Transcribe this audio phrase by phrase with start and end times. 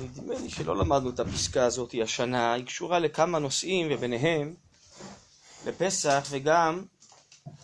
[0.00, 4.54] נדמה לי שלא למדנו את הפסקה הזאת השנה, היא קשורה לכמה נושאים וביניהם
[5.66, 6.84] לפסח וגם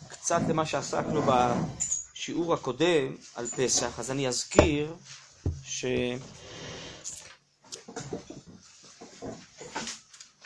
[0.08, 4.94] קצת למה שעסקנו בשיעור הקודם על פסח, אז אני אזכיר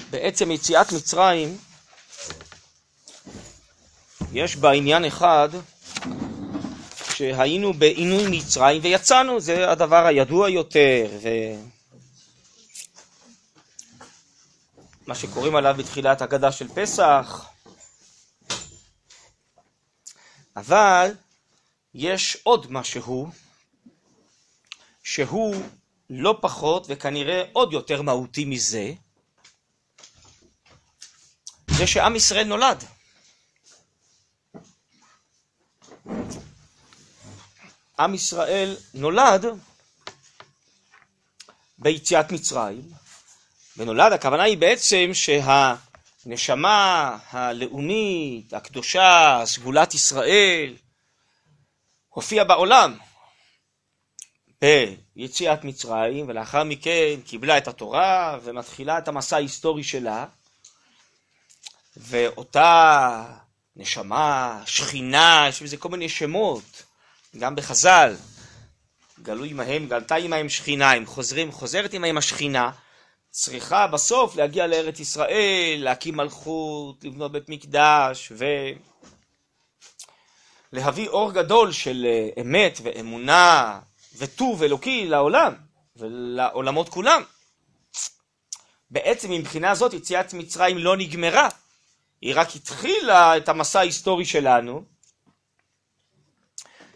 [0.08, 1.58] שבעצם יציאת מצרים
[4.32, 5.48] יש בה עניין אחד
[7.20, 11.10] שהיינו בעינוי מצרים ויצאנו, זה הדבר הידוע יותר,
[15.04, 17.48] ומה שקוראים עליו בתחילת הגדה של פסח.
[20.56, 21.14] אבל
[21.94, 23.30] יש עוד משהו,
[25.02, 25.54] שהוא
[26.10, 28.92] לא פחות וכנראה עוד יותר מהותי מזה,
[31.70, 32.84] זה שעם ישראל נולד.
[38.00, 39.46] עם ישראל נולד
[41.78, 42.82] ביציאת מצרים,
[43.76, 45.10] ונולד, הכוונה היא בעצם
[46.24, 50.76] שהנשמה הלאומית, הקדושה, סגולת ישראל,
[52.08, 52.98] הופיעה בעולם
[54.60, 60.26] ביציאת מצרים, ולאחר מכן קיבלה את התורה ומתחילה את המסע ההיסטורי שלה,
[61.96, 63.24] ואותה
[63.76, 66.82] נשמה, שכינה, יש בזה כל מיני שמות,
[67.38, 68.14] גם בחז"ל,
[69.22, 72.70] גלו עמהם, גלתה עמהם שכינה, הם חוזרים, חוזרת עמהם השכינה,
[73.30, 78.32] צריכה בסוף להגיע לארץ ישראל, להקים מלכות, לבנות בית מקדש,
[80.72, 83.78] ולהביא אור גדול של אה, אמת ואמונה
[84.16, 85.54] וטוב אלוקי לעולם
[85.96, 87.22] ולעולמות כולם.
[88.90, 91.48] בעצם מבחינה זאת יציאת מצרים לא נגמרה,
[92.20, 94.84] היא רק התחילה את המסע ההיסטורי שלנו,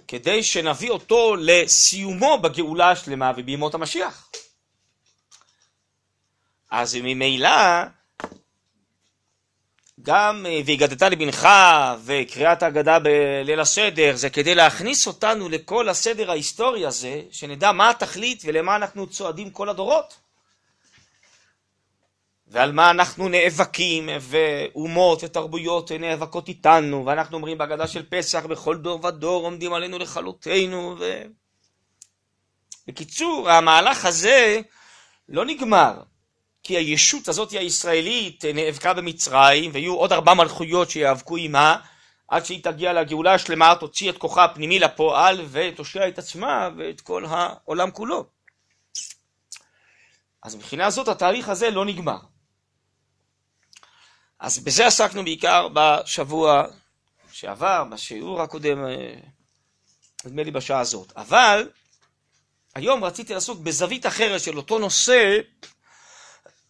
[0.09, 4.31] כדי שנביא אותו לסיומו בגאולה השלמה ובימות המשיח.
[6.71, 7.85] אז ממילא,
[10.03, 11.49] גם אה, והגדת לבנך
[12.05, 18.43] וקריאת ההגדה בליל הסדר, זה כדי להכניס אותנו לכל הסדר ההיסטורי הזה, שנדע מה התכלית
[18.45, 20.24] ולמה אנחנו צועדים כל הדורות.
[22.47, 29.05] ועל מה אנחנו נאבקים, ואומות ותרבויות נאבקות איתנו, ואנחנו אומרים בהגדה של פסח, בכל דור
[29.05, 31.23] ודור עומדים עלינו לכלותנו, ו...
[32.87, 34.61] בקיצור, המהלך הזה
[35.29, 36.03] לא נגמר,
[36.63, 41.77] כי הישות הזאת הישראלית נאבקה במצרים, ויהיו עוד ארבע מלכויות שיאבקו עימה,
[42.29, 47.25] עד שהיא תגיע לגאולה השלמה, תוציא את כוחה הפנימי לפועל, ותושיע את עצמה ואת כל
[47.29, 48.27] העולם כולו.
[50.43, 52.19] אז מבחינה זאת התהליך הזה לא נגמר.
[54.39, 56.67] אז בזה עסקנו בעיקר בשבוע
[57.33, 59.15] שעבר, בשיעור הקודם, אה,
[60.25, 61.13] נדמה לי בשעה הזאת.
[61.17, 61.71] אבל
[62.75, 65.39] היום רציתי לעסוק בזווית אחרת של אותו נושא,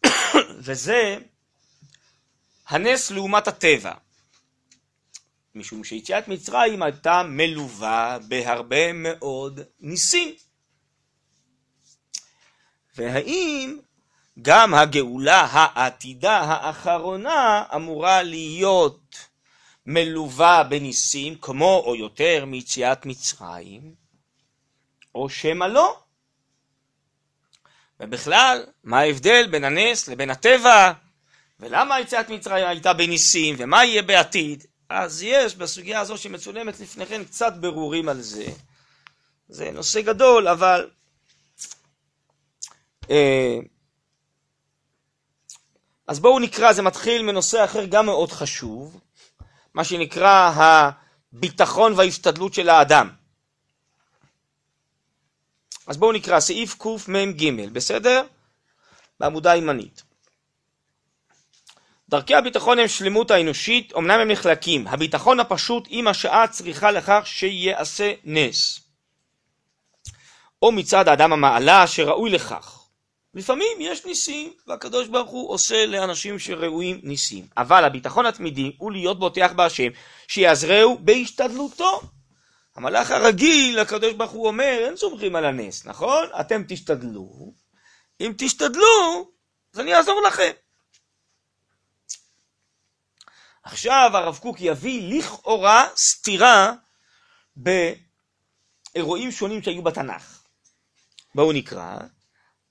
[0.64, 1.18] וזה
[2.66, 3.92] הנס לעומת הטבע.
[5.54, 10.34] משום שיציאת מצרים הייתה מלווה בהרבה מאוד ניסים.
[12.96, 13.78] והאם
[14.42, 19.16] גם הגאולה העתידה האחרונה אמורה להיות
[19.86, 23.94] מלווה בניסים כמו או יותר מיציאת מצרים,
[25.14, 25.98] או שמא לא.
[28.00, 30.92] ובכלל, מה ההבדל בין הנס לבין הטבע,
[31.60, 34.64] ולמה יציאת מצרים הייתה בניסים, ומה יהיה בעתיד?
[34.88, 38.46] אז יש בסוגיה הזו שמצולמת לפניכם קצת ברורים על זה.
[39.48, 40.90] זה נושא גדול, אבל
[43.10, 43.58] אה,
[46.08, 49.00] אז בואו נקרא, זה מתחיל מנושא אחר גם מאוד חשוב,
[49.74, 53.10] מה שנקרא הביטחון וההשתדלות של האדם.
[55.86, 58.22] אז בואו נקרא סעיף קמ"ג, בסדר?
[59.20, 60.02] בעמודה הימנית.
[62.08, 64.86] דרכי הביטחון הם שלמות האנושית, אמנם הם נחלקים.
[64.86, 68.80] הביטחון הפשוט עם השעה צריכה לכך שיעשה נס.
[70.62, 72.83] או מצד האדם המעלה שראוי לכך.
[73.34, 77.46] לפעמים יש ניסים, והקדוש ברוך הוא עושה לאנשים שראויים ניסים.
[77.56, 79.88] אבל הביטחון התמידי הוא להיות בוטח בהשם,
[80.28, 82.00] שיעזרהו בהשתדלותו.
[82.76, 86.28] המלאך הרגיל, הקדוש ברוך הוא אומר, אין סומכים על הנס, נכון?
[86.40, 87.54] אתם תשתדלו,
[88.20, 89.30] אם תשתדלו,
[89.74, 90.50] אז אני אעזור לכם.
[93.62, 96.72] עכשיו הרב קוק יביא לכאורה סתירה
[97.56, 100.42] באירועים שונים שהיו בתנ"ך.
[101.34, 101.98] בואו נקרא.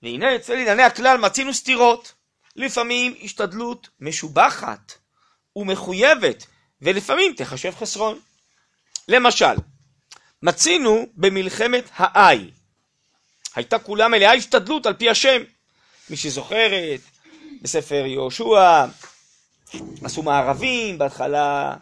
[0.04, 2.12] והנה אצל ענייני הכלל מצינו סתירות.
[2.56, 4.92] לפעמים השתדלות משובחת
[5.56, 6.46] ומחויבת,
[6.82, 8.18] ולפעמים תחשב חסרון.
[9.08, 9.54] למשל,
[10.42, 12.50] מצינו במלחמת האי,
[13.54, 15.42] הייתה כולה מלאה השתדלות על פי השם.
[16.10, 17.00] מי שזוכרת,
[17.62, 18.84] בספר יהושע,
[20.04, 21.74] עשו מערבים, בהתחלה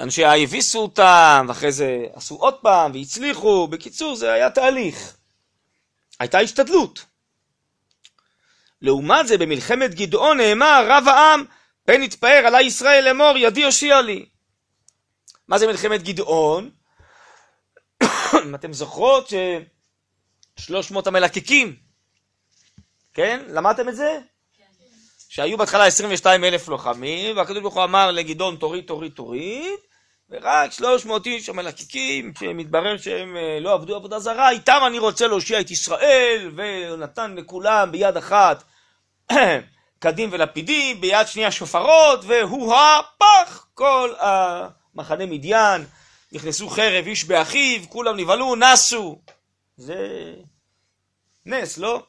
[0.00, 3.68] אנשי האי הביסו אותם, ואחרי זה עשו עוד פעם, והצליחו.
[3.68, 5.16] בקיצור, זה היה תהליך.
[6.20, 7.04] הייתה השתדלות.
[8.82, 11.44] לעומת זה, במלחמת גדעון נאמר, רב העם,
[11.84, 14.26] פן יתפאר עלי ישראל לאמור, ידי הושיע לי.
[15.48, 16.70] מה זה מלחמת גדעון?
[18.44, 19.30] אם אתם זוכרות
[20.58, 21.76] ששלוש מאות המלקקים,
[23.14, 23.44] כן?
[23.48, 24.20] למדתם את זה?
[25.34, 29.78] שהיו בהתחלה 22 אלף לוחמים, והקדוש ברוך הוא אמר לגדעון תוריד, תוריד, תוריד,
[30.30, 35.60] ורק 300 איש המלקקים, שמתברר שהם אה, לא עבדו עבודה זרה, איתם אני רוצה להושיע
[35.60, 38.64] את ישראל, ונתן לכולם ביד אחת
[40.02, 45.84] קדים ולפידים, ביד שנייה שופרות, והוא הפח, כל המחנה מדיין,
[46.32, 49.18] נכנסו חרב איש באחיו, כולם נבהלו, נסו.
[49.76, 50.34] זה
[51.46, 52.02] נס, לא?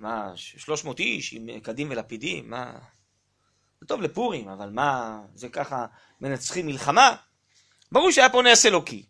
[0.00, 2.72] מה, 300 איש עם קדים ולפידים, מה...
[3.80, 5.86] זה טוב לפורים, אבל מה, זה ככה
[6.20, 7.16] מנצחים מלחמה?
[7.92, 9.02] ברור שהיה פה נס אלוקי.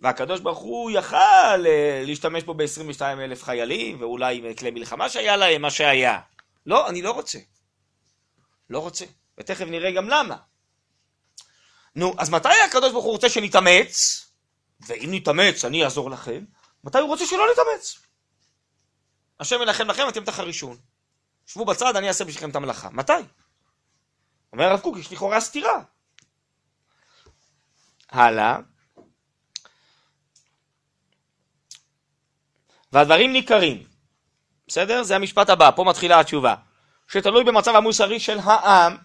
[0.00, 5.62] והקדוש ברוך הוא יכל אה, להשתמש פה ב-22 אלף חיילים, ואולי כלי מלחמה שהיה להם,
[5.62, 6.20] מה שהיה.
[6.66, 7.38] לא, אני לא רוצה.
[8.70, 9.04] לא רוצה.
[9.38, 10.36] ותכף נראה גם למה.
[11.96, 14.24] נו, אז מתי הקדוש ברוך הוא רוצה שנתאמץ?
[14.86, 16.44] ואם נתאמץ, אני אעזור לכם.
[16.84, 18.07] מתי הוא רוצה שלא נתאמץ?
[19.40, 20.76] השם ילחם לכם, אתם תחרישון.
[21.46, 22.88] שבו בצד, אני אעשה בשבילכם את המלאכה.
[22.90, 23.12] מתי?
[24.52, 25.82] אומר הרב קוק, יש לכאורה סתירה.
[28.10, 28.58] הלאה.
[32.92, 33.82] והדברים ניכרים.
[34.66, 35.02] בסדר?
[35.02, 36.54] זה המשפט הבא, פה מתחילה התשובה.
[37.08, 38.96] שתלוי במצב המוסרי של העם,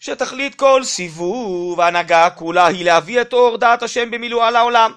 [0.00, 4.92] שתכלית כל סיבוב ההנהגה כולה היא להביא את אור דעת השם במילואה לעולם.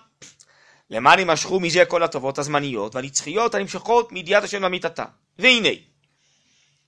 [0.90, 5.06] למען יימשכו מזה כל הטובות הזמניות והנצחיות הנמשכות מידיעת השם למיתתה.
[5.40, 5.70] והנה,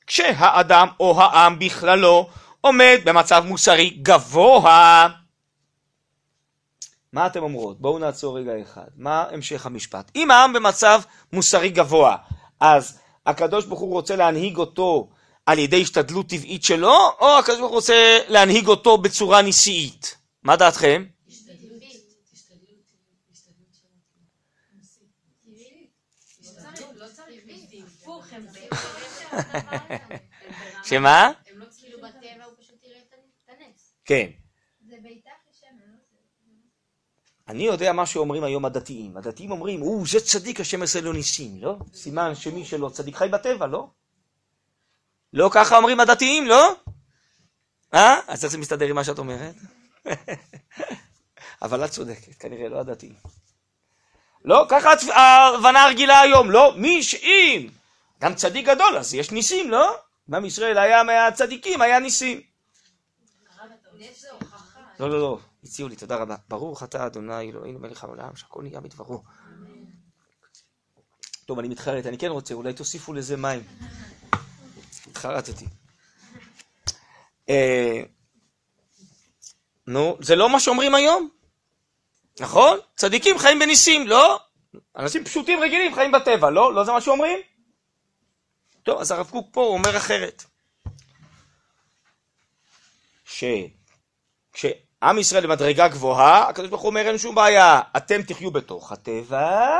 [0.07, 2.29] כשהאדם או העם בכללו
[2.61, 5.07] עומד במצב מוסרי גבוה,
[7.13, 7.81] מה אתם אומרות?
[7.81, 8.87] בואו נעצור רגע אחד.
[8.95, 10.11] מה המשך המשפט?
[10.15, 11.01] אם העם במצב
[11.33, 12.15] מוסרי גבוה,
[12.59, 15.09] אז הקדוש ברוך הוא רוצה להנהיג אותו
[15.45, 20.17] על ידי השתדלות טבעית שלו, או הקדוש ברוך הוא רוצה להנהיג אותו בצורה נשיאית?
[20.43, 21.05] מה דעתכם?
[21.29, 21.53] שמה?
[26.91, 27.37] הם לא כאילו
[28.57, 29.28] בטבע, הוא פשוט יראה את
[33.47, 33.93] הנס.
[34.05, 34.29] כן.
[34.89, 35.97] זה בעיטה לשם, לא
[37.47, 39.17] אני יודע מה שאומרים היום הדתיים.
[39.17, 41.75] הדתיים אומרים, או, זה צדיק, השם עושה לו ניסים, לא?
[41.93, 43.89] סימן שמי שלא צדיק חי בטבע, לא?
[45.33, 46.75] לא ככה אומרים הדתיים, לא?
[47.93, 48.19] אה?
[48.27, 49.55] אז איך זה מסתדר עם מה שאת אומרת?
[51.61, 53.15] אבל את צודקת, כנראה לא הדתיים.
[54.45, 56.73] לא, ככה ההבנה הרגילה היום, לא?
[56.77, 57.69] מי שאם
[58.21, 59.95] גם צדיק גדול, אז יש ניסים, לא?
[60.29, 62.41] גם ישראל היה מהצדיקים, היה ניסים.
[64.99, 66.35] לא, לא, לא, הציעו לי, תודה רבה.
[66.49, 69.23] ברוך אתה אדוני אלוהינו מלך העולם, שהכל נהיה בדברו.
[71.45, 73.63] טוב, אני מתחרט, אני כן רוצה, אולי תוסיפו לזה מים.
[75.07, 75.65] התחרטתי.
[77.49, 78.01] אה,
[79.87, 81.29] נו, זה לא מה שאומרים היום,
[82.39, 82.79] נכון?
[82.95, 84.39] צדיקים חיים בניסים, לא?
[84.97, 86.73] אנשים פשוטים רגילים חיים בטבע, לא?
[86.73, 87.39] לא זה מה שאומרים?
[88.83, 90.45] טוב, אז הרב קוק פה אומר אחרת.
[93.25, 99.79] שכשעם ישראל במדרגה גבוהה, הקדוש ברוך הוא אומר אין שום בעיה, אתם תחיו בתוך הטבע,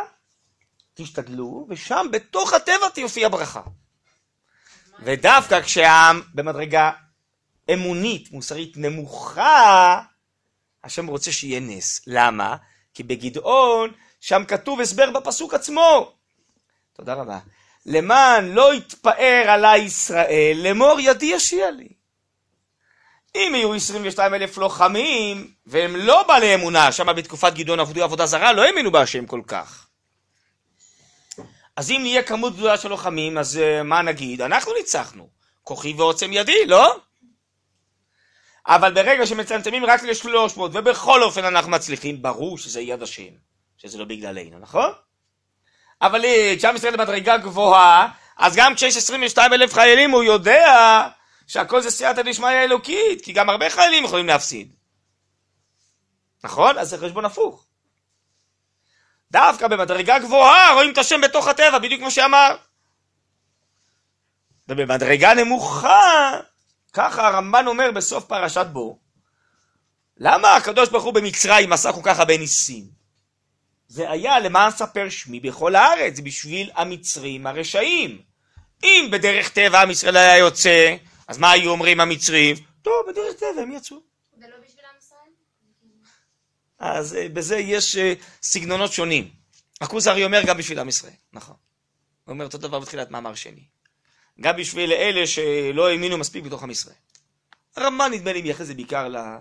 [0.94, 3.62] תשתדלו, ושם בתוך הטבע תופיע ברכה.
[5.00, 6.92] ודווקא כשהעם במדרגה
[7.74, 10.02] אמונית, מוסרית נמוכה,
[10.84, 12.02] השם רוצה שיהיה נס.
[12.08, 12.58] למה?
[12.94, 16.16] כי בגדעון, שם כתוב הסבר בפסוק עצמו.
[16.94, 17.40] תודה רבה.
[17.86, 21.88] למען לא יתפאר עלי ישראל, לאמור ידי ישיע לי.
[23.36, 28.54] אם יהיו 22 אלף לוחמים, והם לא בעלי אמונה, שם בתקופת גדעון עבדו עבודה זרה,
[28.54, 29.88] לא האמינו בהשם כל כך.
[31.76, 34.42] אז אם נהיה כמות גדולה של לוחמים, אז uh, מה נגיד?
[34.42, 35.30] אנחנו ניצחנו.
[35.64, 37.00] כוחי ועוצם ידי, לא?
[38.68, 43.34] אבל ברגע שמצמצמים רק לשלוש מאות, ובכל אופן אנחנו מצליחים, ברור שזה יד השם,
[43.78, 44.92] שזה לא בגללנו, נכון?
[46.02, 46.22] אבל
[46.58, 51.08] כשעם ישראל במדרגה גבוהה, אז גם כשיש 22 אלף חיילים הוא יודע
[51.48, 54.76] שהכל זה סייעתא דשמיא אלוקית, כי גם הרבה חיילים יכולים להפסיד.
[56.44, 56.78] נכון?
[56.78, 57.66] אז זה חשבון הפוך.
[59.32, 62.56] דווקא במדרגה גבוהה רואים את השם בתוך הטבע, בדיוק כמו שאמר.
[64.68, 66.40] ובמדרגה נמוכה,
[66.94, 69.00] ככה הרמב"ן אומר בסוף פרשת בו,
[70.18, 72.99] למה הקדוש ברוך הוא במצרים עשה כל כך הרבה ניסים?
[73.90, 78.22] זה היה למען ספר שמי בכל הארץ, זה בשביל המצרים הרשעים.
[78.84, 80.96] אם בדרך טבע עם ישראל היה יוצא,
[81.28, 82.56] אז מה היו אומרים המצרים?
[82.82, 83.98] טוב, בדרך טבע הם יצאו.
[83.98, 85.32] לא בשביל עם ישראל?
[86.80, 89.30] אז אה, בזה יש אה, סגנונות שונים.
[89.82, 91.56] הכוזרי אומר גם בשביל עם ישראל, נכון.
[92.26, 93.64] הוא אומר אותו דבר בתחילת מאמר שני.
[94.42, 96.96] גם בשביל אלה שלא האמינו מספיק בתוך עם ישראל.
[97.76, 99.38] הרמב"ן נדמה לי מייחס את זה בעיקר ל-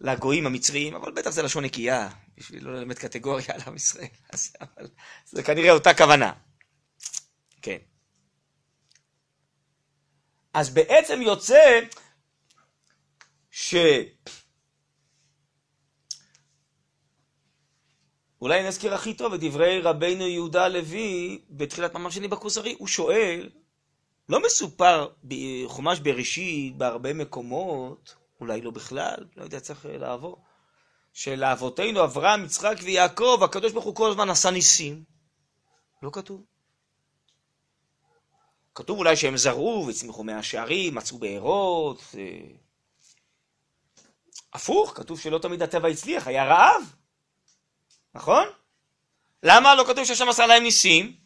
[0.00, 4.06] לגויים המצריים, אבל בטח זה לשון נקייה, בשביל לא ללמד קטגוריה על עם ישראל.
[4.32, 4.88] אז, אבל
[5.26, 6.32] זה כנראה אותה כוונה.
[7.62, 7.78] כן.
[10.54, 11.80] אז בעצם יוצא
[13.50, 13.74] ש...
[18.40, 23.50] אולי נזכיר הכי טוב את דברי רבינו יהודה הלוי בתחילת מאמר שני בכוזרי, הוא שואל,
[24.28, 30.42] לא מסופר בחומש בראשית בהרבה מקומות, אולי לא בכלל, לא יודע, צריך לעבור,
[31.12, 35.04] שלאבותינו אברהם, יצחק ויעקב, הקדוש ברוך הוא כל הזמן עשה ניסים.
[36.02, 36.44] לא כתוב.
[38.74, 42.02] כתוב אולי שהם זרעו והצמיחו מהשערים, מצאו בארות.
[42.18, 42.40] אה,
[44.52, 46.82] הפוך, כתוב שלא תמיד הטבע הצליח, היה רעב.
[48.14, 48.48] נכון?
[49.42, 51.16] למה לא כתוב שהשם עשה להם ניסים?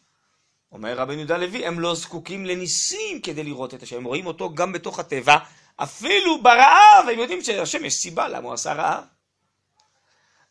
[0.71, 4.53] אומר רבי יהודה לוי, הם לא זקוקים לניסים כדי לראות את השם, הם רואים אותו
[4.53, 5.37] גם בתוך הטבע,
[5.83, 9.03] אפילו ברעב, הם יודעים שהשם יש סיבה למה הוא עשה רעב.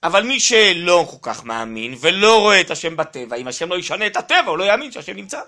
[0.02, 4.06] אבל מי שלא כל כך מאמין ולא רואה את השם בטבע, אם השם לא ישנה
[4.06, 5.42] את הטבע, הוא לא יאמין שהשם נמצא.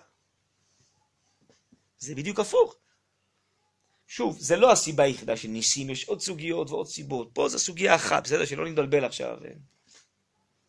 [1.99, 2.77] זה בדיוק הפוך.
[4.07, 7.31] שוב, זה לא הסיבה היחידה של ניסים, יש עוד סוגיות ועוד סיבות.
[7.33, 8.45] פה זו סוגיה אחת, בסדר?
[8.45, 9.37] שלא נתבלבל עכשיו.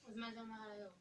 [0.07, 0.91] אז מה זה אומר על היום?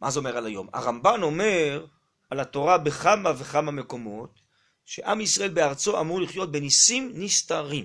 [0.00, 0.68] מה זה אומר על היום?
[0.72, 1.86] הרמב"ן אומר
[2.30, 4.40] על התורה בכמה וכמה מקומות,
[4.84, 7.84] שעם ישראל בארצו אמור לחיות בניסים נסתרים.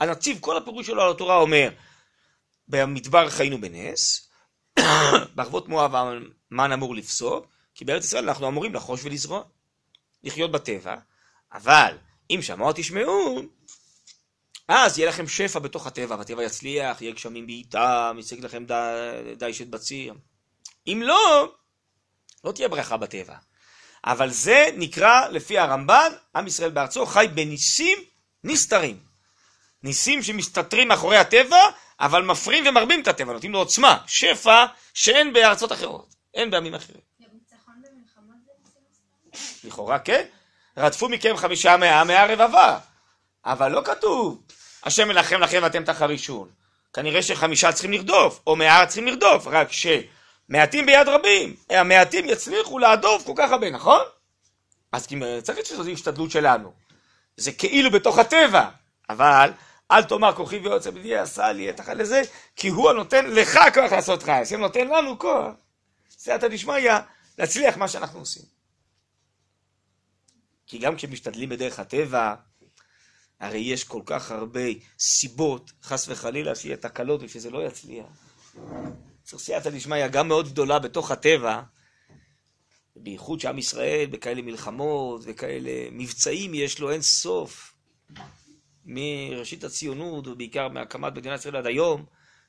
[0.00, 1.70] הנציב, כל הפירוש שלו על התורה אומר,
[2.68, 4.30] במדבר חיינו בנס,
[5.34, 9.42] בערבות מואב המן אמור לפסוק, כי בארץ ישראל אנחנו אמורים לחוש ולזרוע,
[10.22, 10.96] לחיות בטבע,
[11.52, 11.96] אבל
[12.30, 13.42] אם שמוע תשמעו,
[14.68, 19.66] אז יהיה לכם שפע בתוך הטבע, והטבע יצליח, יהיה גשמים בעיטה, יצג לכם ד- דישת
[19.66, 20.14] בציר.
[20.86, 21.52] אם לא,
[22.44, 23.36] לא תהיה ברכה בטבע.
[24.08, 27.98] אבל זה נקרא, לפי הרמב"ן, עם ישראל בארצו חי בניסים
[28.44, 28.98] נסתרים.
[29.82, 31.58] ניסים שמסתתרים מאחורי הטבע,
[32.00, 37.00] אבל מפרים ומרבים את הטבע, נותנים לו עוצמה, שפע, שאין בארצות אחרות, אין בעמים אחרים.
[39.64, 40.26] לכאורה כן,
[40.76, 42.78] רדפו מכם חמישה מאה מהרבבה,
[43.44, 44.42] אבל לא כתוב,
[44.82, 46.48] השם מלחם לכם ואתם תחרישון.
[46.92, 49.72] כנראה שחמישה צריכים לרדוף, או מאה צריכים לרדוף, רק
[50.48, 54.00] שמעטים ביד רבים, המעטים יצליחו להדוף כל כך הרבה, נכון?
[54.92, 55.06] אז
[55.42, 56.72] צריך שזו השתדלות שלנו.
[57.36, 58.68] זה כאילו בתוך הטבע,
[59.10, 59.50] אבל
[59.90, 62.22] אל תאמר כוחי ויוצא בדי עשה לי את החל לזה,
[62.56, 65.54] כי הוא הנותן לך כוח לעשות חי, השם נותן לנו כוח.
[66.10, 66.92] סייעתא דשמיא,
[67.38, 68.42] להצליח מה שאנחנו עושים.
[70.66, 72.34] כי גם כשמשתדלים בדרך הטבע,
[73.40, 74.60] הרי יש כל כך הרבה
[74.98, 78.06] סיבות, חס וחלילה, שיהיה תקלות ושזה לא יצליח.
[79.28, 81.62] צריך סייעתא דשמיא גם מאוד גדולה בתוך הטבע,
[82.96, 87.74] בייחוד שעם ישראל בכאלה מלחמות וכאלה מבצעים יש לו אין סוף.
[88.84, 92.06] מראשית הציונות ובעיקר מהקמת מדינת ישראל עד היום,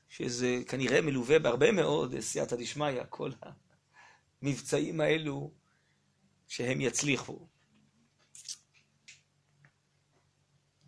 [0.08, 3.30] שזה כנראה מלווה בהרבה מאוד סייעתא דשמיא, כל
[4.42, 5.50] המבצעים האלו,
[6.48, 7.46] שהם יצליחו.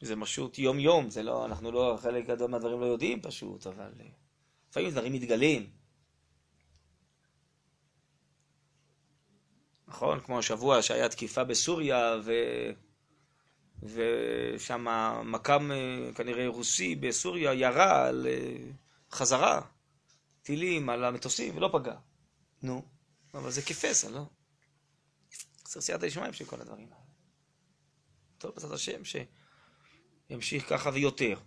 [0.02, 3.92] זה פשוט יום יום, זה לא, אנחנו לא, חלק גדול מהדברים לא יודעים פשוט, אבל
[4.70, 5.81] לפעמים דברים מתגלים.
[9.92, 10.20] נכון?
[10.20, 12.32] כמו השבוע שהיה תקיפה בסוריה, ו...
[13.82, 14.86] ושם
[15.24, 18.56] מכ"ם אה, כנראה רוסי בסוריה ירה על אה,
[19.12, 19.60] חזרה,
[20.42, 21.94] טילים על המטוסים ולא פגע.
[22.62, 22.82] נו,
[23.34, 24.22] אבל זה כפסע, לא?
[25.64, 27.04] צריך סייעתא דשמיא בשביל כל הדברים האלה.
[28.38, 29.02] טוב, בעזרת השם,
[30.30, 31.38] שימשיך ככה ויותר.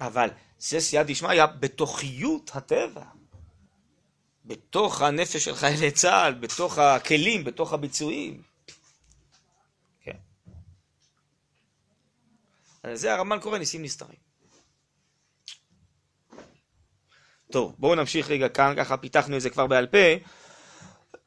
[0.00, 3.04] אבל זה סייעתא דשמיא בתוכיות הטבע.
[4.50, 8.42] בתוך הנפש של חיילי צה"ל, בתוך הכלים, בתוך הביצועים.
[10.02, 10.16] כן.
[12.94, 14.30] זה הרמב"ן קורא ניסים נסתרים.
[17.52, 19.98] טוב, בואו נמשיך רגע כאן, ככה פיתחנו את זה כבר בעל פה.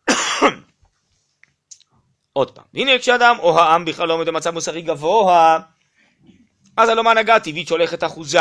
[2.34, 5.60] עוד פעם, והנה כשאדם או העם בכלל לא עומד במצב מוסרי גבוה,
[6.78, 8.40] אז הלא מהנהגה הטבעית שהולכת אחוזה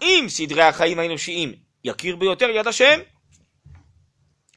[0.00, 3.00] עם סדרי החיים האנושיים יכיר ביותר יד השם,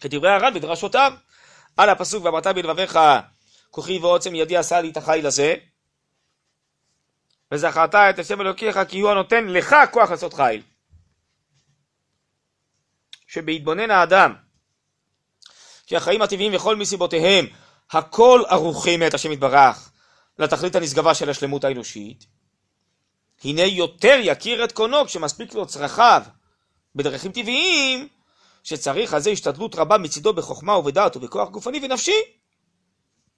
[0.03, 1.13] כדברי הר"ן ודרשותיו,
[1.77, 2.99] על הפסוק ואמרת בלבביך
[3.69, 5.55] כוחי ועוצם ידי עשה לי את החיל הזה,
[7.51, 10.61] וזכרת את השם אלוקיך כי הוא הנותן לך כוח לעשות חיל.
[13.27, 14.33] שבהתבונן האדם,
[15.87, 17.45] כי החיים הטבעיים וכל מסיבותיהם,
[17.91, 19.91] הכל ערוכים מאת השם יתברך
[20.39, 22.25] לתכלית הנשגבה של השלמות האנושית,
[23.43, 26.23] הנה יותר יכיר את קונו כשמספיק לו צרכיו
[26.95, 28.07] בדרכים טבעיים,
[28.63, 32.21] שצריך על זה השתדלות רבה מצידו בחוכמה ובדעת ובכוח גופני ונפשי.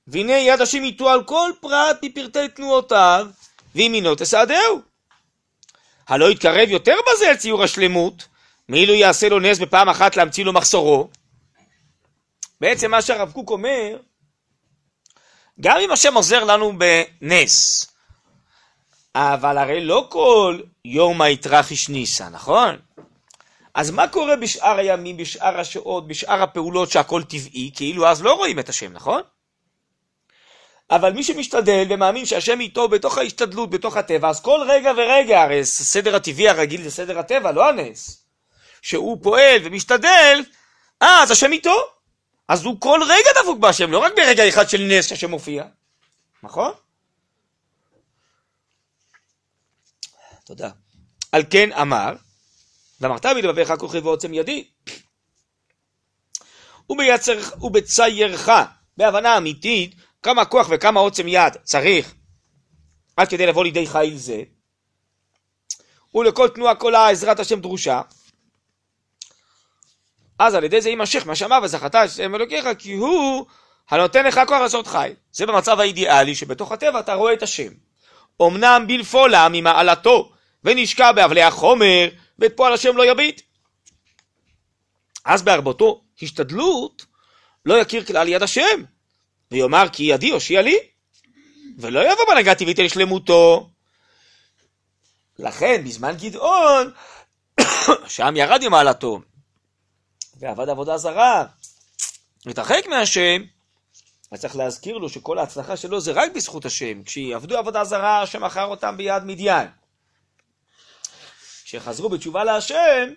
[0.08, 3.28] והנה יד השם איתו על כל פרט מפרטי תנועותיו,
[3.76, 4.82] וימינו תסעדהו.
[6.08, 8.28] הלא יתקרב יותר בזה אל ציור השלמות,
[8.70, 11.10] מאילו יעשה לו נס בפעם אחת להמציא לו מחסורו.
[12.62, 13.98] בעצם מה שהרב קוק אומר,
[15.62, 17.86] גם אם השם עוזר לנו בנס,
[19.16, 22.76] אבל הרי לא כל יום היתרחיש ניסה, נכון?
[23.76, 28.60] אז מה קורה בשאר הימים, בשאר השעות, בשאר הפעולות שהכל טבעי, כאילו אז לא רואים
[28.60, 29.22] את השם, נכון?
[30.92, 35.60] אבל מי שמשתדל ומאמין שהשם איתו בתוך ההשתדלות, בתוך הטבע, אז כל רגע ורגע, הרי
[35.60, 38.26] הסדר הטבעי הרגיל זה סדר הטבע, לא הנס.
[38.82, 40.44] שהוא פועל ומשתדל,
[41.02, 41.76] אה, אז השם איתו.
[42.48, 45.64] אז הוא כל רגע דבוק בהשם, לא רק ברגע אחד של נס שהשם מופיע,
[46.44, 46.72] נכון?
[50.46, 50.70] תודה.
[51.32, 52.16] על כן אמר,
[53.06, 54.68] ואמרת בלבביך כוכי ועוצם ידי.
[56.90, 58.50] ובייצר, ובציירך,
[58.98, 62.14] בהבנה אמיתית, כמה כוח וכמה עוצם יד צריך
[63.18, 64.44] עד כדי לבוא לידי חיל זה,
[66.16, 68.02] ולכל תנועה כל העזרת השם דרושה,
[70.40, 73.46] אז על ידי זה יימשך מה שאמר וזכתה את שם אלוקיך, כי הוא
[73.90, 75.14] הנותן לך כוח לעשות חיל.
[75.32, 77.72] זה במצב האידיאלי שבתוך הטבע אתה רואה את השם.
[78.42, 80.32] אמנם בלפולה ממעלתו,
[80.64, 83.42] ונשקע באבלי החומר, ואת פועל השם לא יביט.
[85.26, 87.06] אז בהרבותו השתדלות
[87.66, 88.84] לא יכיר כלל יד השם,
[89.52, 90.78] ויאמר כי ידי הושיע לי,
[91.78, 93.70] ולא יבוא בהנהגה טבעית אל שלמותו.
[95.40, 96.92] לכן בזמן גדעון,
[98.08, 99.22] שם ירד ממעלתו,
[100.40, 101.46] ועבד עבודה זרה,
[102.46, 103.42] התרחק מהשם,
[104.32, 107.04] אז צריך להזכיר לו שכל ההצלחה שלו זה רק בזכות השם.
[107.04, 109.68] כשיעבדו עבודה זרה, השם מכר אותם ביד מדיין.
[111.66, 113.14] כשחזרו בתשובה להשם,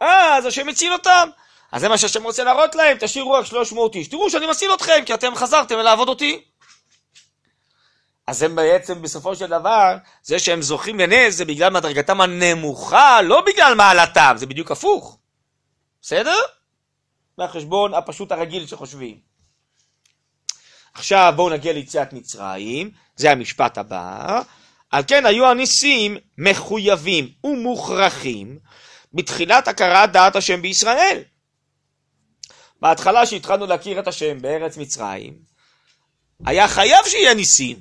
[0.00, 1.28] אז השם הציל אותם.
[1.72, 4.08] אז זה מה שהשם רוצה להראות להם, תשאירו רק 300 איש.
[4.08, 6.44] תראו שאני מציל אתכם, כי אתם חזרתם לעבוד אותי.
[8.26, 13.40] אז הם בעצם בסופו של דבר, זה שהם זוכים לנס זה בגלל מדרגתם הנמוכה, לא
[13.46, 15.18] בגלל מעלתם, זה בדיוק הפוך.
[16.02, 16.38] בסדר?
[17.38, 19.18] מהחשבון הפשוט הרגיל שחושבים.
[20.94, 24.42] עכשיו בואו נגיע ליציאת מצרים, זה המשפט הבא.
[24.90, 28.58] על כן היו הניסים מחויבים ומוכרחים
[29.14, 31.22] בתחילת הכרת דעת השם בישראל.
[32.80, 35.38] בהתחלה שהתחלנו להכיר את השם בארץ מצרים,
[36.44, 37.76] היה חייב שיהיה ניסים.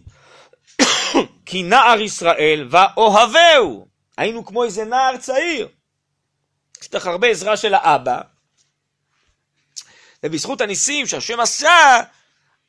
[1.46, 3.88] כי נער ישראל ואוהבהו.
[4.18, 5.68] היינו כמו איזה נער צעיר.
[6.90, 8.22] צריך הרבה עזרה של האבא,
[10.24, 12.02] ובזכות הניסים שהשם עשה,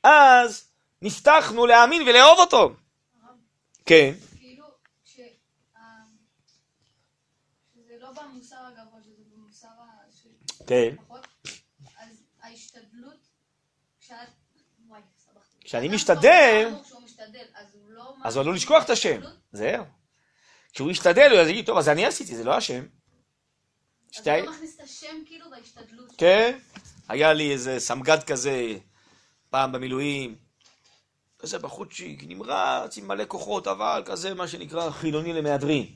[0.02, 0.64] אז
[1.02, 2.74] נפתחנו להאמין ולאהוב אותו.
[3.86, 4.12] כן.
[4.38, 4.64] כאילו,
[5.04, 5.24] שזה
[8.00, 10.26] לא במוסר הגבוה, שזה במוסר ה- ש-
[10.66, 10.96] כן.
[10.96, 11.26] פחות,
[11.98, 13.26] אז ההשתדלות,
[14.00, 14.16] כשאת...
[14.88, 15.56] וואי, סבכתי.
[15.64, 16.68] כשאני אדם משתדל-
[17.54, 18.14] אז הוא לא...
[18.40, 19.20] עלול לשכוח את השם.
[19.52, 19.84] זהו.
[20.72, 22.86] כשהוא ישתדל, הוא יגיד, טוב, אז אני עשיתי, זה לא השם.
[24.18, 24.40] אז.
[24.40, 26.12] הוא לא מכניס את השם כאילו בהשתדלות.
[26.18, 26.58] כן.
[27.08, 28.78] היה לי איזה סמג"ד כזה,
[29.50, 30.36] פעם במילואים,
[31.46, 35.86] כזה בחוצ'יק, נמרץ, עם מלא כוחות, אבל כזה מה שנקרא חילוני למהדרין.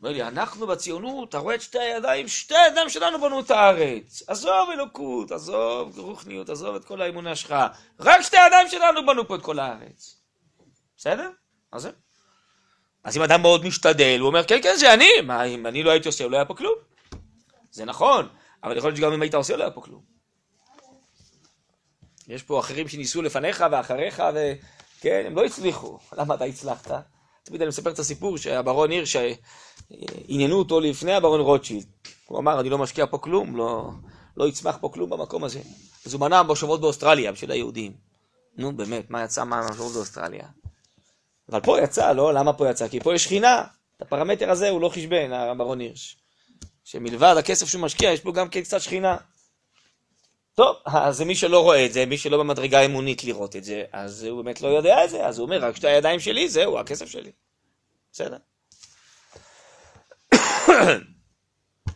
[0.00, 4.22] אומר לי, אנחנו בציונות, אתה רואה את שתי הידיים, שתי הידיים שלנו בנו את הארץ.
[4.26, 7.54] עזוב אלוקות, עזוב רוחניות, עזוב את כל האמונה שלך.
[8.00, 10.16] רק שתי הידיים שלנו בנו פה את כל הארץ.
[10.96, 11.30] בסדר?
[11.72, 11.90] אז זה.
[13.04, 15.20] אז אם אדם מאוד משתדל, הוא אומר, כן, כן, זה אני.
[15.24, 16.74] מה, אם אני לא הייתי עושה, לא היה פה כלום.
[17.70, 18.28] זה נכון,
[18.64, 20.17] אבל יכול להיות שגם אם היית עושה, לא היה פה כלום.
[22.28, 25.98] יש פה אחרים שניסו לפניך ואחריך, וכן, הם לא הצליחו.
[26.18, 26.90] למה אתה הצלחת?
[27.42, 29.16] תמיד אני מספר את הסיפור שהברון הירש,
[30.28, 31.86] עניינו אותו לפני הברון רוטשילד.
[32.26, 33.90] הוא אמר, אני לא משקיע פה כלום, לא,
[34.36, 35.60] לא יצמח פה כלום במקום הזה.
[36.06, 37.92] אז הוא מנע מושבות באוסטרליה, בשביל היהודים.
[38.56, 40.46] נו, באמת, מה יצא מהמושבות באוסטרליה?
[41.48, 42.34] אבל פה יצא, לא?
[42.34, 42.88] למה פה יצא?
[42.88, 43.64] כי פה יש שכינה.
[43.96, 46.16] את הפרמטר הזה הוא לא חשבן, הברון הירש.
[46.84, 49.16] שמלבד הכסף שהוא משקיע, יש פה גם כן קצת שכינה.
[50.58, 54.24] טוב, אז מי שלא רואה את זה, מי שלא במדרגה אמונית לראות את זה, אז
[54.24, 57.06] הוא באמת לא יודע את זה, אז הוא אומר, רק שתי הידיים שלי, זהו, הכסף
[57.06, 57.32] שלי.
[58.12, 58.36] בסדר.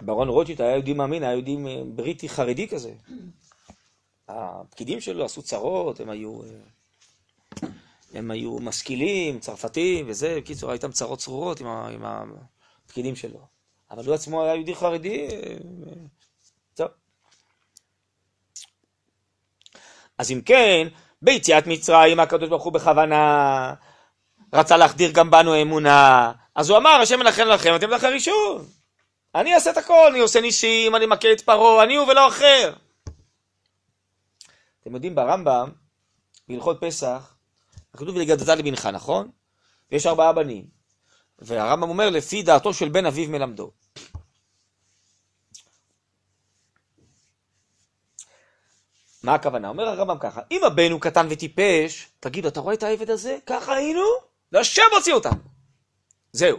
[0.07, 2.93] ברון רוטשילד היה יהודי מאמין, היה יהודי בריטי חרדי כזה.
[4.29, 6.43] הפקידים שלו עשו צרות, הם היו...
[6.43, 6.49] אה,
[8.15, 12.03] הם היו משכילים, צרפתים וזה, בקיצור, היה איתם צרות צרורות עם, ה, עם
[12.85, 13.47] הפקידים שלו.
[13.91, 15.57] אבל הוא עצמו היה יהודי חרדי, אה,
[16.75, 16.89] טוב.
[20.19, 20.89] אז אם כן,
[21.23, 23.75] ביציאת מצרים הקדוש ברוך הוא בכוונה
[24.53, 28.67] רצה להחדיר גם בנו אמונה, אז הוא אמר, השם מנחם לכם, אתם מלך הראשון.
[29.35, 32.73] אני אעשה את הכל, אני עושה ניסים, אני מכה את פרעה, אני הוא ולא אחר.
[34.81, 35.71] אתם יודעים, ברמב"ם,
[36.49, 37.35] בהלכות פסח,
[37.97, 39.31] כתוב לגדלת לבנך, נכון?
[39.93, 40.65] ויש ארבעה בנים.
[41.39, 43.71] והרמב"ם אומר, לפי דעתו של בן אביו מלמדו.
[49.23, 49.69] מה הכוונה?
[49.69, 53.39] אומר הרמב"ם ככה, אם הבן הוא קטן וטיפש, תגידו, אתה רואה את העבד הזה?
[53.47, 54.05] ככה היינו?
[54.53, 55.37] והשם הוציא אותם.
[56.33, 56.59] זהו.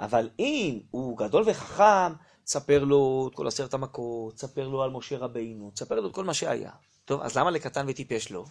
[0.00, 2.12] אבל אם הוא גדול וחכם,
[2.44, 6.24] תספר לו את כל עשרת המכות, תספר לו על משה רבינו, תספר לו את כל
[6.24, 6.70] מה שהיה.
[7.04, 8.44] טוב, אז למה לקטן וטיפש לא?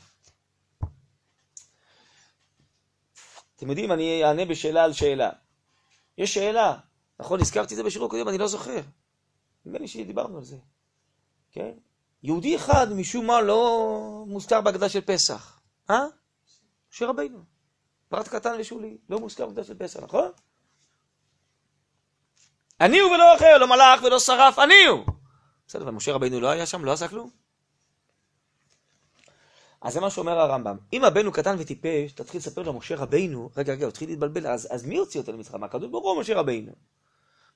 [3.55, 5.29] אתם יודעים, אני אענה בשאלה על שאלה.
[6.17, 6.77] יש שאלה,
[7.19, 8.81] נכון, הזכרתי את זה בשיעור הקודם, אני לא זוכר.
[9.65, 10.57] נדמה לי שדיברנו על זה.
[11.51, 11.71] כן?
[12.27, 15.59] יהודי אחד משום מה לא מוזכר בהגדה של פסח.
[15.89, 16.05] אה?
[16.91, 17.39] משה רבינו.
[18.09, 20.31] פרט קטן ושולי, לא מוזכר בהגדה של פסח, נכון?
[22.81, 25.05] אני הוא ולא אחר, לא מלאך ולא שרף, אני הוא.
[25.67, 27.29] בסדר, ומשה רבינו לא היה שם, לא עשה כלום?
[29.81, 30.77] אז זה מה שאומר הרמב"ם.
[30.93, 34.47] אם הבן הוא קטן וטיפש, תתחיל לספר לו משה רבינו, רגע, רגע, הוא התחיל להתבלבל,
[34.47, 35.63] אז, אז מי הוציא אותו למצרים?
[35.63, 36.71] הקדוש ברוך הוא משה רבינו.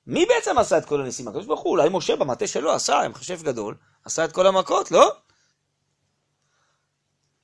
[0.06, 1.28] מי בעצם עשה את כל הניסים?
[1.28, 4.90] הקדוש ברוך הוא, אולי משה במטה שלו עשה, עם חשב גדול, עשה את כל המכות,
[4.90, 5.12] לא?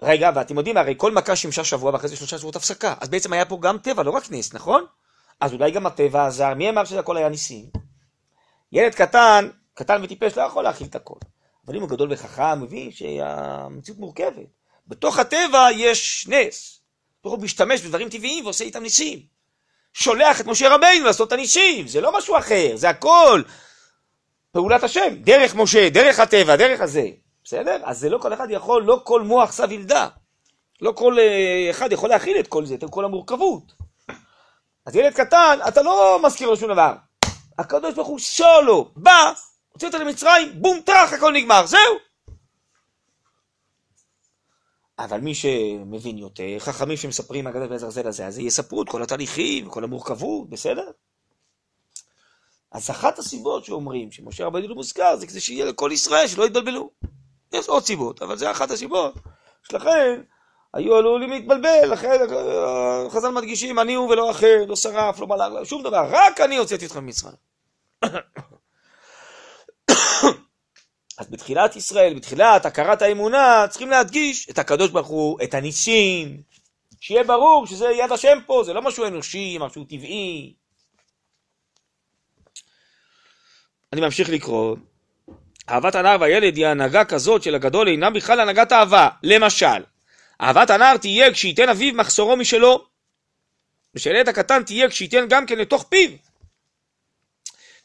[0.02, 2.94] רגע, ואתם יודעים, הרי כל מכה שימשה שבוע ואחרי זה שלושה שבועות הפסקה.
[3.00, 4.84] אז בעצם היה פה גם טבע, לא רק נס, נכון?
[5.40, 7.66] אז אולי גם הטבע עזר, מי אמר שזה הכל היה ניסים?
[8.72, 11.18] ילד קטן, קטן וטיפש, לא יכול להכיל את הכל.
[11.66, 14.46] אבל אם הוא גדול וחכם, מבין שהמציאות מורכבת.
[14.86, 16.80] בתוך הטבע יש נס.
[17.20, 19.37] הוא משתמש בדברים טבעיים ועושה איתם ניסים.
[19.98, 23.42] שולח את משה רבינו לעשות את הניסים, זה לא משהו אחר, זה הכל
[24.52, 27.08] פעולת השם, דרך משה, דרך הטבע, דרך הזה.
[27.44, 27.80] בסדר?
[27.84, 30.08] אז זה לא כל אחד יכול, לא כל מוח סב ילדה.
[30.80, 33.62] לא כל אה, אחד יכול להכיל את כל זה, את כל המורכבות.
[34.86, 36.94] אז ילד קטן, אתה לא מזכיר לו שום דבר.
[37.58, 39.32] הקדוש ברוך הוא סולו, בא,
[39.68, 42.07] הוציא אותו למצרים, בום טראח, הכל נגמר, זהו.
[44.98, 49.84] אבל מי שמבין יותר, חכמים שמספרים אגדת בעזר לזה, אז יספרו את כל התהליכים, כל
[49.84, 50.90] המורכבות, בסדר?
[52.72, 56.90] אז אחת הסיבות שאומרים שמשה רבנו לא מוזכר, זה כדי שיהיה לכל ישראל, שלא יתבלבלו.
[57.52, 59.14] יש עוד סיבות, אבל זה אחת הסיבות.
[59.62, 60.22] שלכן,
[60.74, 62.18] היו עלולים להתבלבל, לכן
[63.10, 66.86] חז"ל מדגישים, אני הוא ולא אחר, לא שרף, לא מלאך, שום דבר, רק אני הוצאתי
[66.86, 67.36] אתכם ממצרים.
[71.18, 76.42] אז בתחילת ישראל, בתחילת הכרת האמונה, צריכים להדגיש את הקדוש ברוך הוא, את הניסים,
[77.00, 80.54] שיהיה ברור שזה יד השם פה, זה לא משהו אנושי, משהו טבעי.
[83.92, 84.76] אני ממשיך לקרוא.
[85.70, 89.08] אהבת הנער והילד היא הנהגה כזאת של הגדול אינה בכלל הנהגת אהבה.
[89.22, 89.84] למשל,
[90.40, 92.86] אהבת הנער תהיה כשייתן אביו מחסורו משלו,
[93.94, 96.10] ושילד הקטן תהיה כשייתן גם כן לתוך פיו.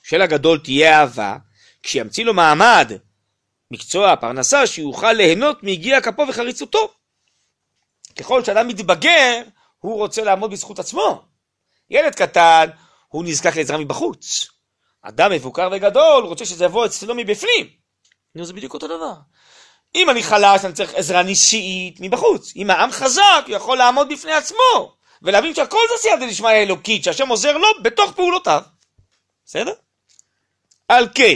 [0.04, 1.38] של הגדול תהיה אהבה,
[1.84, 2.92] כשימציא לו מעמד,
[3.74, 6.94] מקצוע, פרנסה, שיוכל ליהנות מיגיע כפו וחריצותו.
[8.20, 9.42] ככל שאדם מתבגר,
[9.80, 11.22] הוא רוצה לעמוד בזכות עצמו.
[11.90, 12.70] ילד קטן,
[13.08, 14.48] הוא נזקק לעזרה מבחוץ.
[15.02, 17.68] אדם מבוקר וגדול, רוצה שזה יבוא אצלו מבפנים.
[18.36, 19.14] נו, זה בדיוק אותו דבר.
[19.96, 22.54] אם אני חלש, אני צריך עזרה ניסית מבחוץ.
[22.56, 27.28] אם העם חזק, הוא יכול לעמוד בפני עצמו, ולהבין שהכל זה סייעתא דשמיא אלוקית, שהשם
[27.28, 28.62] עוזר לו בתוך פעולותיו.
[29.46, 29.74] בסדר?
[30.88, 31.36] על כן,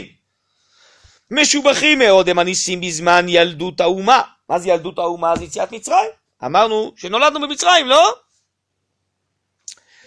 [1.30, 4.22] משובחים מאוד הם הניסים בזמן ילדות האומה.
[4.48, 5.36] מה זה ילדות האומה?
[5.36, 6.10] זה יציאת מצרים.
[6.44, 7.94] אמרנו שנולדנו במצרים, לא?
[7.96, 8.02] לא-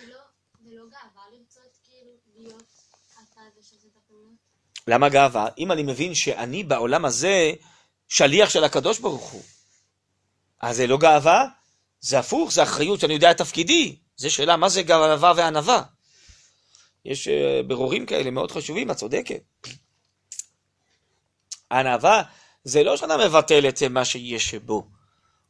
[0.07, 0.17] לא
[0.59, 0.83] כאילו?
[4.87, 5.47] למה גאווה?
[5.57, 7.51] אם אני מבין שאני בעולם הזה
[8.07, 9.41] שליח של הקדוש ברוך הוא,
[10.61, 11.45] אז זה לא גאווה?
[11.99, 13.95] זה הפוך, זה אחריות שאני יודע את תפקידי.
[14.17, 15.83] זה שאלה מה זה גאווה וענווה.
[17.05, 19.41] יש אה, ברורים כאלה מאוד חשובים, את צודקת.
[21.71, 22.21] ענווה
[22.63, 24.87] זה לא שאתה מבטל את מה שיש בו.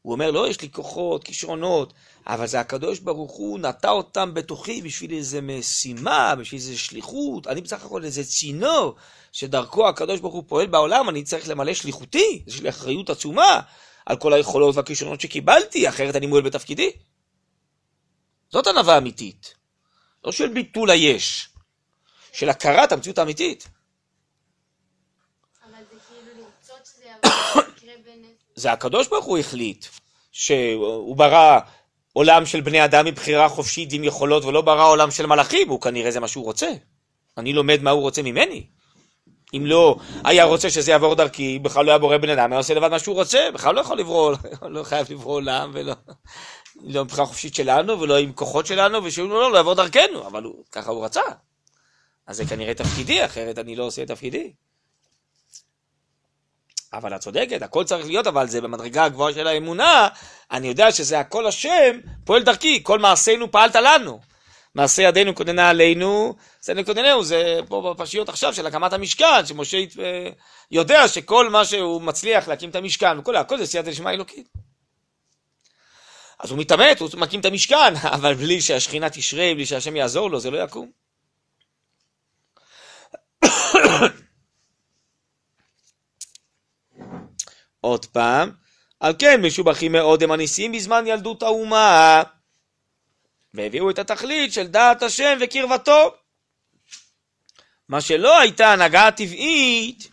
[0.02, 1.94] הוא אומר, לא, יש לי כוחות, כישרונות,
[2.28, 7.48] אבל זה הקדוש ברוך הוא נטע אותם בתוכי בשביל איזה משימה, בשביל איזה שליחות.
[7.48, 8.96] אני בסך הכל איזה צינור
[9.32, 13.60] שדרכו הקדוש ברוך הוא פועל בעולם, אני צריך למלא שליחותי, יש לי אחריות עצומה
[14.06, 16.92] על כל היכולות והכישרונות שקיבלתי, אחרת אני מועל בתפקידי.
[18.52, 19.56] זאת ענווה אמיתית.
[20.24, 21.50] לא של ביטול היש,
[22.34, 23.68] של הכרת המציאות האמיתית.
[25.64, 28.51] אבל זה כאילו לרצות שזה יבוא, יקרה בנס.
[28.62, 29.86] זה הקדוש ברוך הוא החליט
[30.32, 31.60] שהוא ברא
[32.14, 36.12] עולם של בני אדם מבחירה חופשית עם יכולות ולא ברא עולם של מלאכים, הוא כנראה
[36.12, 36.72] זה מה שהוא רוצה.
[37.38, 38.66] אני לומד מה הוא רוצה ממני.
[39.54, 42.74] אם לא היה רוצה שזה יעבור דרכי, בכלל לא היה בורא בן אדם, היה עושה
[42.74, 44.36] לבד מה שהוא רוצה, בכלל לא יכול לברוא,
[44.70, 45.94] לא חייב לברוא עולם, ולא
[46.84, 50.64] לא מבחירה חופשית שלנו, ולא עם כוחות שלנו, ושהוא לא, לא יעבור דרכנו, אבל הוא,
[50.72, 51.22] ככה הוא רצה.
[52.28, 54.54] אז זה כנראה תפקידי, אחרת אני לא עושה את תפקידי.
[56.94, 60.08] אבל את צודקת, הכל צריך להיות, אבל זה במדרגה הגבוהה של האמונה,
[60.52, 64.20] אני יודע שזה הכל השם פועל דרכי, כל מעשינו פעלת לנו.
[64.76, 70.30] מעשה ידינו כוננה עלינו, זה נקודננו, זה פה בפרשיות עכשיו של הקמת המשכן, שמשה אה,
[70.72, 74.48] יודע שכל מה שהוא מצליח להקים את המשכן, וכל הכל זה סייעתא דשמיא אלוקית.
[76.40, 80.40] אז הוא מתעמת, הוא מקים את המשכן, אבל בלי שהשכינה תשרה, בלי שהשם יעזור לו,
[80.40, 80.92] זה לא יקום.
[87.82, 88.52] עוד פעם,
[89.00, 92.24] על כן משובחים מאוד הם הניסים בזמן ילדות האומה,
[93.54, 96.14] והביאו את התכלית של דעת השם וקרבתו.
[97.90, 100.08] מה שלא הייתה הנהגה טבעית,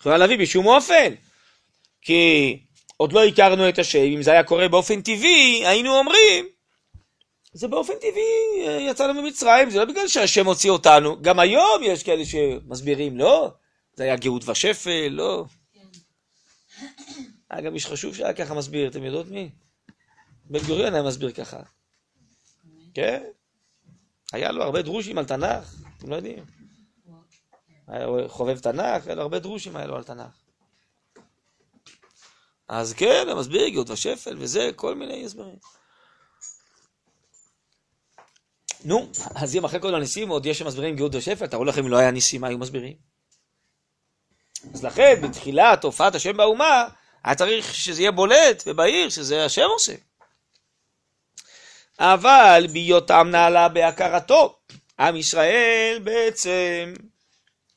[0.00, 1.14] יכולה להביא בשום אופן.
[2.02, 2.58] כי
[2.96, 6.46] עוד לא הכרנו את השם, אם זה היה קורה באופן טבעי, היינו אומרים,
[7.52, 11.22] זה באופן טבעי יצאנו ממצרים, זה לא בגלל שהשם הוציא אותנו.
[11.22, 13.50] גם היום יש כאלה שמסבירים, לא,
[13.94, 15.44] זה היה גאות ושפל, לא.
[17.50, 19.50] היה גם איש חשוב שהיה ככה מסביר, אתם יודעות מי?
[20.44, 21.62] בן גוריון היה מסביר ככה.
[22.94, 23.24] כן?
[24.32, 26.44] היה לו הרבה דרושים על תנ"ך, אתם לא יודעים.
[27.86, 30.42] היה חובב תנ"ך, היה לו הרבה דרושים היה לו על תנ"ך.
[32.68, 35.56] אז כן, הוא מסביר גאות ושפל וזה, כל מיני הסברים.
[38.84, 41.96] נו, אז אם אחרי כל הניסים עוד יש שמסבירים גאות ושפל, תראו לכם אם לא
[41.96, 42.96] היה ניסים, מה היו מסבירים?
[44.74, 46.88] אז לכן, בתחילת הופעת השם באומה,
[47.24, 49.94] היה צריך שזה יהיה בולט ובהיר שזה השם עושה.
[51.98, 54.58] אבל בהיותם נעלה בהכרתו,
[54.98, 56.94] עם ישראל בעצם,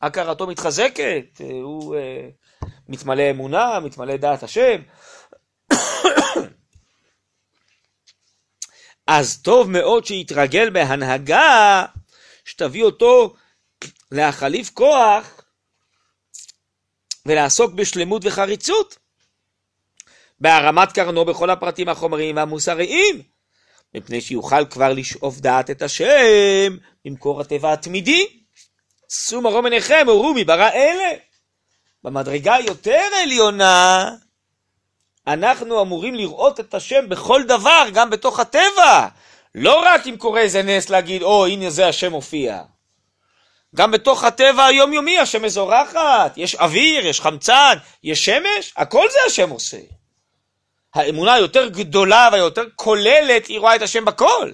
[0.02, 2.00] הכרתו מתחזקת, הוא uh,
[2.90, 4.82] מתמלא אמונה, מתמלא דעת השם.
[9.08, 11.86] אז טוב מאוד שיתרגל בהנהגה,
[12.46, 13.34] שתביא אותו
[14.12, 15.41] להחליף כוח
[17.26, 18.98] ולעסוק בשלמות וחריצות.
[20.40, 23.22] בהרמת קרנו בכל הפרטים החומריים והמוסריים,
[23.96, 28.28] מפני שיוכל כבר לשאוף דעת את השם ממקור הטבע התמידי.
[29.10, 31.12] שאו מרום עיניכם, הורו מברא אלה.
[32.04, 34.10] במדרגה יותר עליונה,
[35.28, 39.08] אנחנו אמורים לראות את השם בכל דבר, גם בתוך הטבע.
[39.56, 42.62] לא רק אם קורה איזה נס להגיד, או, oh, הנה זה השם הופיע.
[43.76, 49.50] גם בתוך הטבע היומיומי השם מזורחת, יש אוויר, יש חמצן, יש שמש, הכל זה השם
[49.50, 49.78] עושה.
[50.94, 54.52] האמונה היותר גדולה והיותר כוללת, היא רואה את השם בכל.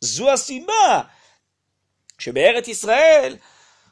[0.00, 1.00] זו הסיבה
[2.18, 3.36] שבארץ ישראל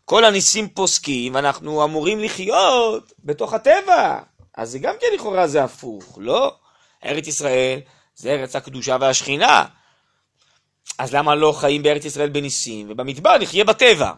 [0.05, 4.19] כל הניסים פוסקים, אנחנו אמורים לחיות בתוך הטבע.
[4.57, 6.57] אז זה גם כן לכאורה זה הפוך, לא?
[7.05, 7.81] ארץ ישראל
[8.15, 9.65] זה ארץ הקדושה והשכינה.
[10.99, 14.13] אז למה לא חיים בארץ ישראל בניסים, ובמדבר נחיה בטבע?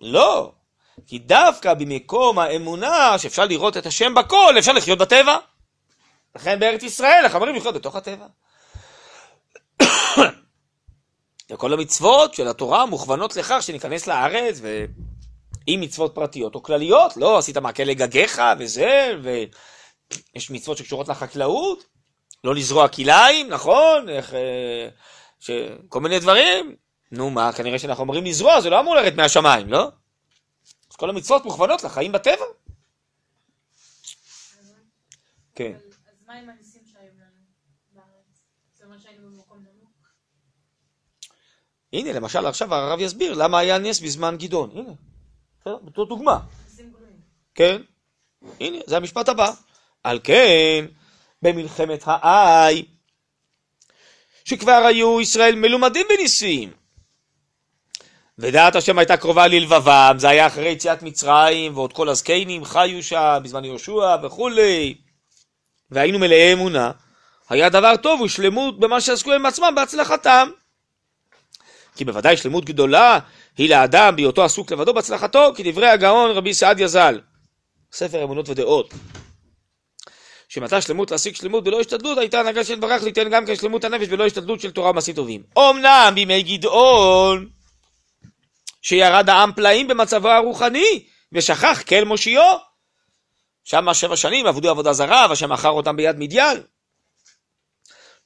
[0.00, 0.52] לא,
[1.06, 5.36] כי דווקא במקום האמונה שאפשר לראות את השם בכל, אפשר לחיות בטבע.
[6.36, 8.26] לכן בארץ ישראל החברים לחיות בתוך הטבע.
[11.52, 17.56] וכל המצוות של התורה מוכוונות לכך שניכנס לארץ ועם מצוות פרטיות או כלליות, לא עשית
[17.56, 21.84] מעקה לגגיך וזה, ויש מצוות שקשורות לחקלאות,
[22.44, 24.08] לא לזרוע כלאיים, נכון?
[24.08, 24.88] איך, אה,
[25.42, 25.50] ש...
[25.88, 26.76] כל מיני דברים.
[27.12, 29.90] נו מה, כנראה שאנחנו אומרים לזרוע, זה לא אמור לרדת מהשמיים, לא?
[30.90, 32.44] אז כל המצוות מוכוונות לחיים בטבע.
[35.54, 35.72] כן.
[36.26, 37.40] מה עם הניסים שהיו לנו
[37.92, 38.42] בארץ?
[38.74, 39.90] זאת אומרת שהיינו במקום נמוך?
[41.92, 44.70] הנה, למשל, עכשיו הרב יסביר למה היה נס בזמן גדעון.
[44.76, 44.92] הנה,
[45.84, 46.40] בתור דוגמה.
[47.54, 47.82] כן,
[48.60, 49.52] הנה, זה המשפט הבא.
[50.02, 50.84] על כן,
[51.42, 52.86] במלחמת האי,
[54.44, 56.70] שכבר היו ישראל מלומדים בניסים.
[58.38, 63.38] ודעת השם הייתה קרובה ללבבם, זה היה אחרי יציאת מצרים, ועוד כל הזקנים חיו שם,
[63.42, 64.94] בזמן יהושע וכולי.
[65.90, 66.90] והיינו מלאי אמונה,
[67.48, 70.48] היה דבר טוב ושלמות במה שעסקו הם עצמם בהצלחתם.
[71.96, 73.18] כי בוודאי שלמות גדולה
[73.58, 77.20] היא לאדם בהיותו עסוק לבדו בהצלחתו, כדברי הגאון רבי סעדיה ז"ל,
[77.92, 78.94] ספר אמונות ודעות.
[80.54, 84.08] שמטה שלמות להשיג שלמות בלא השתדלות, הייתה הנהגה של ברך ליתן גם כן שלמות הנפש
[84.08, 85.42] בלא השתדלות של תורה ומעשים טובים.
[85.58, 87.48] אמנם בימי גדעון,
[88.82, 92.44] שירד העם פלאים במצבו הרוחני, ושכח כל מושיעו,
[93.64, 96.62] שם שבע שנים עבדו עבודה זרה, והשם מכר אותם ביד מדיין.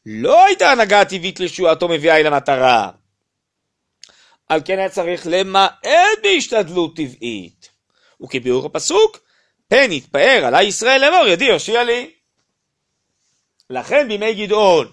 [0.06, 2.90] לא הייתה הנהגה הטבעית לישועתו מביאה אל המטרה.
[4.48, 5.86] על כן היה צריך למעט
[6.22, 7.68] בהשתדלות טבעית.
[8.22, 9.18] וכביאור הפסוק,
[9.68, 12.15] פן יתפאר עלי ישראל לאמור ידי יושיע לי.
[13.70, 14.88] לכן בימי גדעון,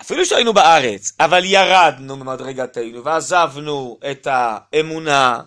[0.00, 5.40] אפילו שהיינו בארץ, אבל ירדנו ממדרגתנו ועזבנו את האמונה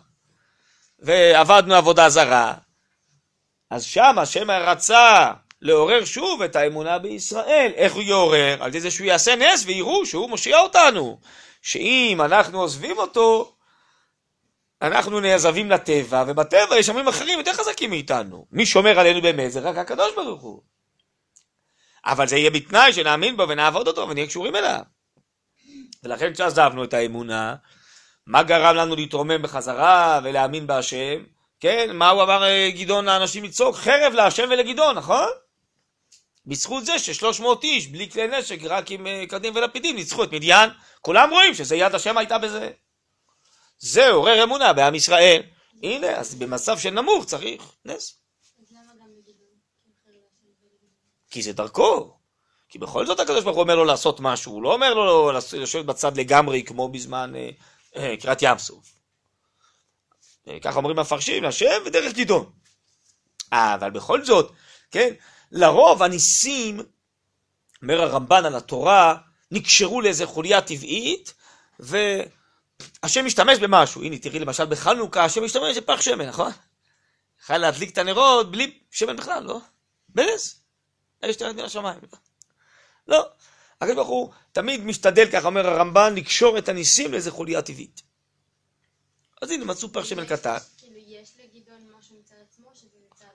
[1.00, 2.54] ועבדנו עבודה זרה,
[3.70, 7.72] אז שם השם רצה לעורר שוב את האמונה בישראל.
[7.76, 8.64] איך הוא יעורר?
[8.64, 11.20] על זה שהוא יעשה נס ויראו שהוא מושיע אותנו.
[11.62, 13.56] שאם אנחנו עוזבים אותו,
[14.82, 18.46] אנחנו נעזבים לטבע, ובטבע יש עמים אחרים יותר חזקים מאיתנו.
[18.52, 20.62] מי שומר עלינו באמת זה רק הקדוש ברוך הוא.
[22.06, 24.82] אבל זה יהיה בתנאי שנאמין בו ונעבוד אותו ונהיה קשורים אליו.
[26.04, 27.56] ולכן כשעזבנו את האמונה,
[28.28, 31.24] מה גרם לנו להתרומם בחזרה ולהאמין בהשם?
[31.60, 33.76] כן, מה הוא אמר אה, גדעון לאנשים לצעוק?
[33.76, 35.28] חרב להשם ולגדעון, נכון?
[36.46, 40.32] בזכות זה ששלוש מאות איש, בלי כלי נשק, רק עם אה, קדים ולפידים, ניצחו את
[40.32, 40.70] מדיין.
[41.02, 42.72] כולם רואים שזה יד השם הייתה בזה.
[43.80, 45.42] זה עורר אמונה בעם ישראל.
[45.84, 48.20] הנה, אז במצב של נמוך צריך נס.
[48.62, 49.58] אז למה גם בגדעון?
[49.84, 50.92] כי אחר להשם ולגדעון.
[51.38, 52.18] כי זה דרכו.
[52.70, 55.86] כי בכל זאת הקדוש ברוך הוא אומר לו לעשות משהו, הוא לא אומר לו לשבת
[55.86, 57.50] בצד לגמרי כמו בזמן אה,
[57.96, 58.86] אה, קריאת ים סוף.
[60.48, 62.52] אה, ככה אומרים המפרשים, השם ודרך גדעון.
[63.54, 64.52] אה, אבל בכל זאת,
[64.92, 65.14] כן,
[65.52, 66.80] לרוב הניסים,
[67.82, 69.16] אומר הרמב"ן על התורה,
[69.52, 71.34] נקשרו לאיזה חוליה טבעית,
[71.80, 74.04] והשם משתמש במשהו.
[74.04, 76.52] הנה, תראי למשל בחנוכה, השם משתמש בפח שמן, נכון?
[77.44, 79.60] יכול להדליק את הנרות בלי שמן בכלל, לא?
[80.10, 80.67] בנס.
[81.26, 82.00] אש תרד מן השמיים.
[83.08, 83.30] לא.
[83.82, 88.02] הקדוש ברוך הוא תמיד משתדל, ככה אומר הרמב"ן, לקשור את הניסים לאיזה חוליה טבעית.
[89.42, 90.58] אז הנה, מצאו פח שמן קטן.
[90.78, 91.30] כאילו, יש.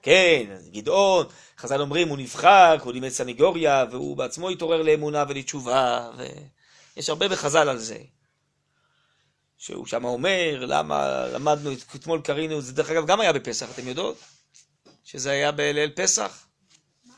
[0.03, 1.27] כן, גדעון,
[1.59, 6.11] חז"ל אומרים, הוא נבחר, הוא לימד סניגוריה, והוא בעצמו התעורר לאמונה ולתשובה,
[6.97, 7.99] ויש הרבה בחז"ל על זה.
[9.59, 14.17] שהוא שם אומר, למה למדנו, אתמול קרינו, זה דרך אגב גם היה בפסח, אתם יודעות?
[15.05, 16.47] שזה היה בליל פסח,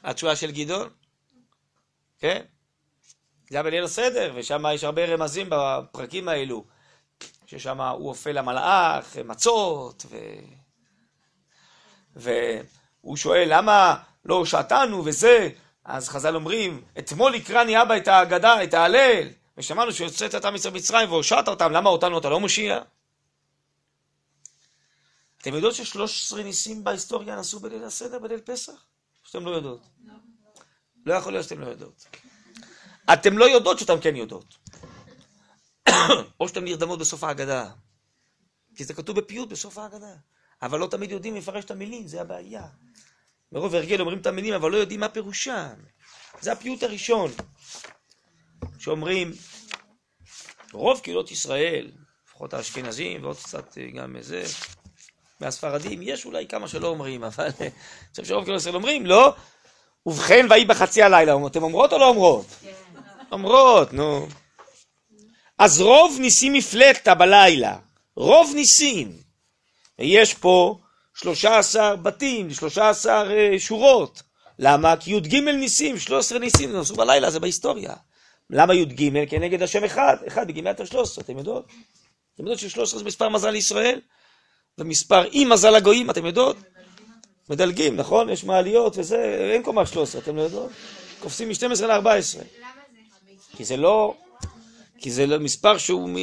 [0.04, 0.88] התשובה של גדעון,
[2.18, 2.42] כן?
[3.50, 6.64] זה היה בליל הסדר, ושם יש הרבה רמזים בפרקים האלו,
[7.46, 10.18] ששם הוא אופה למלאך, מצות, ו...
[12.16, 15.48] והוא שואל למה לא הושעתנו וזה,
[15.84, 21.48] אז חז"ל אומרים, אתמול הקרני אבא את ההגדה, את ההלל, ושמענו שהוצאת אותם מצרים והושעת
[21.48, 22.80] אותם, למה אותנו אתה לא מושיע?
[25.42, 28.93] אתם יודעות ששלוש עשרה ניסים בהיסטוריה נעשו בליל הסדר, בליל פסח?
[29.34, 29.86] או שאתם לא יודעות?
[31.06, 32.06] לא יכול להיות שאתם לא יודעות.
[33.12, 34.58] אתם לא יודעות שאתם כן יודעות.
[36.40, 37.70] או שאתם נרדמות בסוף ההגדה.
[38.76, 40.14] כי זה כתוב בפיוט בסוף ההגדה.
[40.62, 42.66] אבל לא תמיד יודעים לפרש את המילים, זה הבעיה.
[43.52, 45.74] מרוב הרגל אומרים את המילים, אבל לא יודעים מה פירושם.
[46.40, 47.30] זה הפיוט הראשון.
[48.78, 49.32] שאומרים,
[50.72, 51.90] רוב קהילות ישראל,
[52.26, 54.44] לפחות האשכנזים ועוד קצת אה, גם זה,
[55.44, 57.70] מהספרדים, יש אולי כמה שלא אומרים, אבל אני
[58.10, 59.34] חושב שרוב קהילות ישראל אומרים, לא,
[60.06, 62.46] ובכן ויהי בחצי הלילה, אתם אומרות או לא אומרות?
[63.32, 64.26] אומרות, נו.
[65.58, 67.76] אז רוב ניסים מפלטה בלילה,
[68.16, 69.12] רוב ניסים.
[69.98, 70.78] יש פה
[71.14, 74.22] 13 בתים, 13 אה, שורות.
[74.58, 74.96] למה?
[74.96, 77.94] כי י"ג ניסים, 13 ניסים נעשו בלילה, זה בהיסטוריה.
[78.50, 79.28] למה י"ג?
[79.30, 81.66] כנגד השם אחד, אחד בגימטר 13, אתם יודעות?
[82.34, 84.00] אתם יודעות ש-13 זה מספר מזל לישראל?
[84.78, 86.56] ומספר אי מזל לגויים, אתם יודעות?
[87.50, 88.30] מדלגים, נכון?
[88.30, 90.70] יש מעליות וזה, אין קומה 13, אתם לא יודעות?
[91.20, 91.86] קופצים מ-12 ל-14.
[91.86, 92.44] למה זה?
[93.56, 94.14] כי זה לא,
[94.98, 96.16] כי זה לא מספר שהוא מ...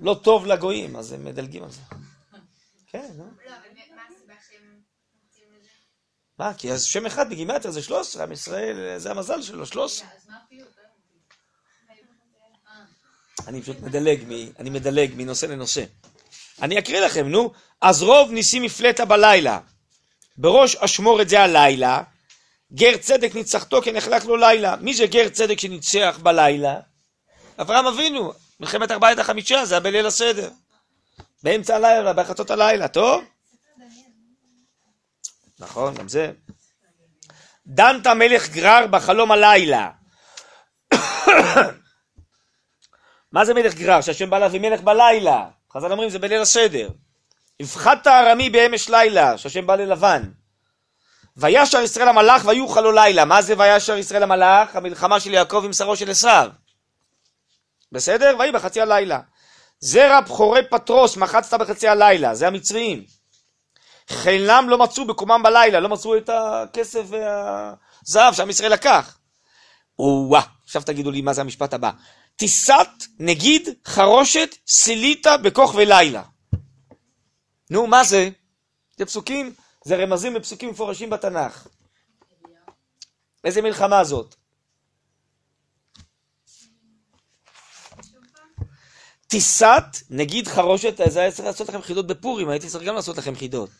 [0.00, 1.80] לא טוב לגויים, אז הם מדלגים על זה.
[2.86, 3.24] כן, נו.
[3.46, 3.52] לא,
[6.38, 10.08] מה כי אז שם אחד בגימטר זה 13, עם ישראל, זה המזל שלו, 13.
[10.08, 10.68] אז מה הפיוט?
[13.46, 14.30] אני פשוט מדלג, מ...
[14.58, 15.84] אני מדלג מנושא לנושא.
[16.62, 17.52] אני אקריא לכם, נו.
[17.80, 19.58] אז רוב ניסים מפלטה בלילה.
[20.36, 22.02] בראש אשמורת זה הלילה.
[22.72, 24.76] גר צדק ניצחתו כי נחלק לו לילה.
[24.76, 26.80] מי זה גר צדק שניצח בלילה?
[27.60, 30.50] אברהם אבינו, מלחמת ארבעת החמישה, זה היה בליל הסדר.
[31.42, 33.24] באמצע הלילה, בחצות הלילה, טוב?
[35.58, 36.32] נכון, גם זה.
[37.66, 39.90] דנת מלך גרר בחלום הלילה.
[43.32, 44.00] מה זה מלך גרר?
[44.00, 45.48] שהשם בא להביא מלך בלילה.
[45.72, 46.88] חז"ל אומרים זה בליל הסדר.
[47.60, 50.30] הפחדת ארמי באמש לילה, שהשם בא ללבן.
[51.36, 53.24] וישר ישראל המלאך ויוכל לו לילה.
[53.24, 54.76] מה זה וישר ישראל המלאך?
[54.76, 56.50] המלחמה של יעקב עם שרו של עשיו.
[57.92, 58.36] בסדר?
[58.38, 59.20] ויהי בחצי הלילה.
[59.80, 63.04] זרע בכורי פטרוס מחצת בחצי הלילה, זה המצרים.
[64.08, 69.18] חילם לא מצאו בקומם בלילה, לא מצאו את הכסף והזהב שעם ישראל לקח.
[69.98, 71.90] או-אה, עכשיו תגידו לי מה זה המשפט הבא.
[72.40, 72.88] טיסת
[73.18, 76.22] נגיד חרושת סיליתא בכוך ולילה.
[77.70, 78.28] נו, מה זה?
[78.96, 81.66] זה פסוקים, זה רמזים בפסוקים מפורשים בתנ"ך.
[83.44, 84.34] איזה מלחמה זאת?
[89.26, 93.36] טיסת נגיד חרושת, זה היה צריך לעשות לכם חידות בפורים, הייתי צריך גם לעשות לכם
[93.36, 93.70] חידות.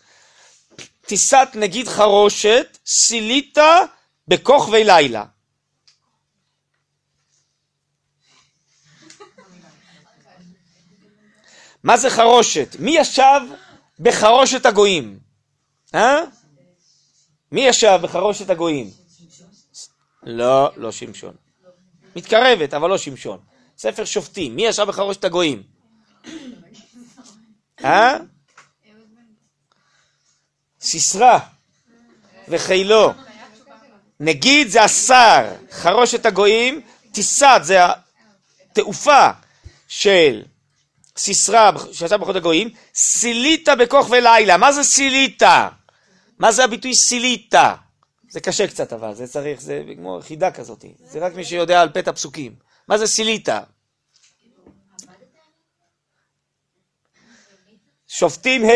[1.06, 3.84] טיסת נגיד חרושת, סיליתא
[4.28, 5.24] בכוכבי לילה.
[11.82, 12.76] מה זה חרושת?
[12.78, 13.40] מי ישב
[14.00, 15.18] בחרושת הגויים?
[15.94, 16.16] אה?
[17.52, 18.90] מי ישב בחרושת הגויים?
[20.22, 21.34] לא, לא שמשון.
[22.16, 23.38] מתקרבת, אבל לא שמשון.
[23.78, 25.62] ספר שופטים, מי ישב בחרושת הגויים?
[27.84, 28.16] אה?
[30.80, 31.38] סיסרא
[32.48, 33.12] וחילו.
[34.20, 36.80] נגיד זה השר, חרושת הגויים,
[37.12, 37.78] טיסת זה
[38.70, 39.30] התעופה
[39.88, 40.42] של
[41.20, 44.56] סיסרא שיצא בחוד הגויים, סיליתא בכוך ולילה.
[44.56, 45.68] מה זה סיליתא?
[46.38, 47.74] מה זה הביטוי סיליתא?
[48.30, 50.84] זה קשה קצת אבל, זה צריך, זה כמו חידה כזאת.
[51.04, 52.54] זה רק מי שיודע על פתע פסוקים.
[52.88, 53.60] מה זה סיליתא?
[58.08, 58.70] שופטים ה'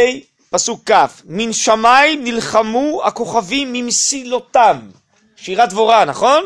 [0.51, 4.91] פסוק כ' מן שמיים נלחמו הכוכבים ממסילותם.
[5.37, 6.45] שירת דבורה, נכון?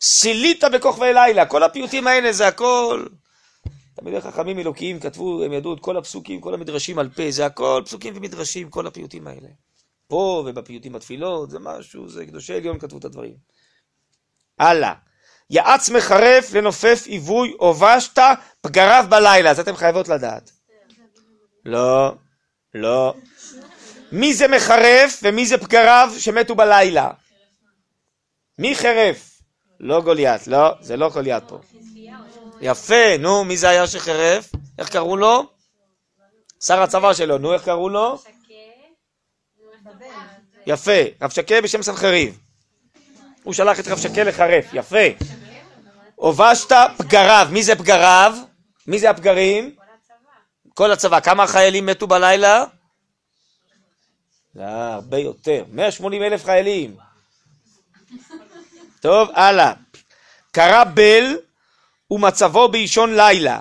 [0.00, 1.46] סילית בכוכבי לילה.
[1.46, 3.06] כל הפיוטים האלה זה הכל...
[3.98, 7.82] תלמידי חכמים אלוקיים כתבו, הם ידעו את כל הפסוקים, כל המדרשים על פה, זה הכל
[7.84, 9.48] פסוקים ומדרשים, כל הפיוטים האלה.
[10.08, 13.34] פה ובפיוטים בתפילות, זה משהו, זה קדושי עליון כתבו את הדברים.
[14.58, 14.94] הלאה.
[15.50, 18.18] יעץ מחרף לנופף עיווי, הובשת
[18.60, 19.54] פגריו בלילה.
[19.54, 20.50] זה אתם חייבות לדעת.
[21.64, 22.14] לא,
[22.74, 23.14] לא.
[24.12, 27.10] מי זה מחרף ומי זה פגריו שמתו בלילה?
[28.58, 29.40] מי חרף?
[29.80, 31.58] לא גוליית, לא, זה לא גוליית פה.
[32.60, 34.50] יפה, נו, מי זה היה שחרף?
[34.78, 35.46] איך קראו לו?
[36.60, 38.18] שר הצבא שלו, נו, איך קראו לו?
[40.66, 42.38] יפה, רב שקה בשם סנחריב.
[43.42, 45.24] הוא שלח את רב שקה לחרף, יפה.
[46.14, 48.34] הובשת פגריו, מי זה פגריו?
[48.86, 49.74] מי זה הפגרים?
[50.74, 51.20] כל הצבא.
[51.20, 52.64] כמה חיילים מתו בלילה?
[54.54, 56.96] זה היה הרבה יותר, 180 אלף חיילים.
[59.00, 59.72] טוב, הלאה.
[60.52, 61.36] קרא בל
[62.10, 63.60] ומצבו באישון לילה.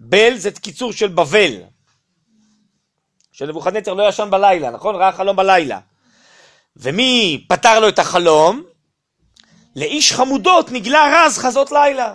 [0.00, 1.62] בל זה קיצור של בבל.
[3.32, 4.94] שנבוכדנצר לא ישן בלילה, נכון?
[4.94, 5.80] ראה חלום בלילה.
[6.76, 8.62] ומי פתר לו את החלום?
[9.76, 12.14] לאיש חמודות נגלה רז חזות לילה.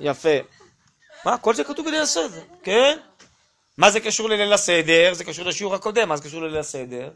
[0.00, 0.38] יפה.
[1.24, 1.38] מה?
[1.38, 2.98] כל זה כתוב בליל הסדר, כן?
[3.78, 5.14] מה זה קשור לליל הסדר?
[5.14, 7.10] זה קשור לשיעור הקודם, מה זה קשור לליל הסדר?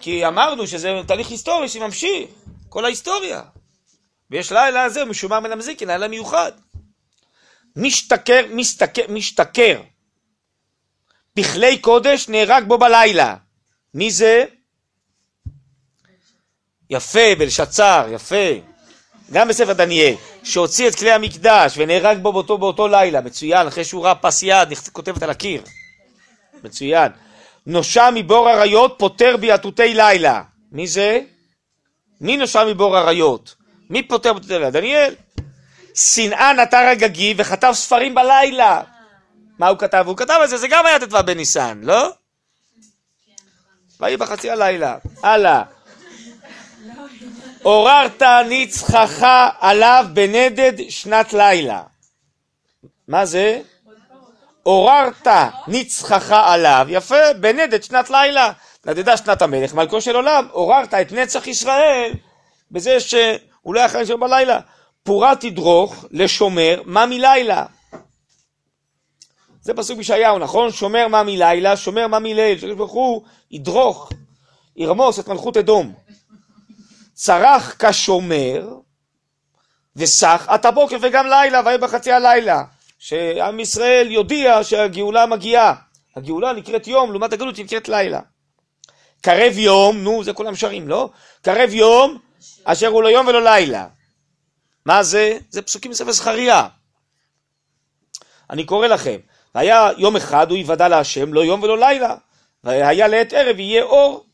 [0.00, 2.30] כי אמרנו שזה תהליך היסטורי שממשיך,
[2.68, 3.42] כל ההיסטוריה.
[4.30, 6.52] ויש לילה הזה, משומר מן המזיקין, לילה מיוחד.
[7.76, 9.82] משתכר, משתכר, משתכר.
[11.36, 13.36] בכלי קודש נהרג בו בלילה.
[13.94, 14.44] מי זה?
[16.90, 18.71] יפה, בלשצר, יפה.
[19.32, 24.04] גם בספר דניאל, שהוציא את כלי המקדש ונהרג בו באותו, באותו לילה, מצוין, אחרי שהוא
[24.04, 25.62] ראה פס יד, כותבת על הקיר.
[26.64, 27.12] מצוין.
[27.66, 30.42] נושע מבור אריות, פוטר ביעטותי לילה.
[30.72, 31.20] מי זה?
[32.20, 33.54] מי נושע מבור אריות?
[33.90, 34.70] מי פוטר ביעטותי לילה?
[34.70, 35.14] דניאל.
[35.94, 38.82] שנאה נטר הגגי וכתב ספרים בלילה.
[39.58, 40.04] מה הוא כתב?
[40.06, 42.10] הוא כתב על זה, זה גם היה ט"ו בניסן, לא?
[44.00, 44.96] ויהי בחצי הלילה.
[45.22, 45.62] הלאה.
[47.62, 49.26] עוררת ניצחך
[49.60, 51.82] עליו בנדד שנת לילה.
[53.08, 53.60] מה זה?
[54.62, 55.26] עוררת
[55.68, 58.52] ניצחך עליו, יפה, בנדד שנת לילה.
[58.86, 62.12] נדדה שנת המלך, מלכו של עולם, עוררת את נצח ישראל
[62.70, 64.60] בזה שהוא לא יכול לישון בלילה.
[65.02, 67.64] פורה תדרוך לשומר מה מלילה.
[69.60, 70.72] זה פסוק בישעיהו, נכון?
[70.72, 72.58] שומר מה מלילה, שומר מה מליל.
[72.58, 74.10] שקדוש ברוך הוא ידרוך,
[74.76, 75.92] ירמוס את מלכות אדום.
[77.22, 78.68] צרח כשומר,
[79.96, 82.64] וסח עד הבוקר וגם לילה, ויהי בחצי הלילה.
[82.98, 85.74] שעם ישראל יודיע שהגאולה מגיעה.
[86.16, 88.20] הגאולה נקראת יום, לעומת הגלות נקראת לילה.
[89.20, 91.10] קרב יום, נו, זה כולם שרים, לא?
[91.42, 92.18] קרב יום,
[92.64, 93.86] אשר הוא לא יום ולא לילה.
[94.86, 95.38] מה זה?
[95.50, 96.68] זה פסוקים מספר זכריה.
[98.50, 99.16] אני קורא לכם,
[99.54, 102.16] והיה יום אחד הוא יוודע להשם, לא יום ולא לילה.
[102.64, 104.24] והיה לעת ערב יהיה אור.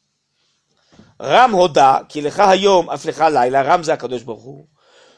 [1.22, 4.66] רם הודה, כי לך היום אף לך לילה, רם זה הקדוש ברוך הוא.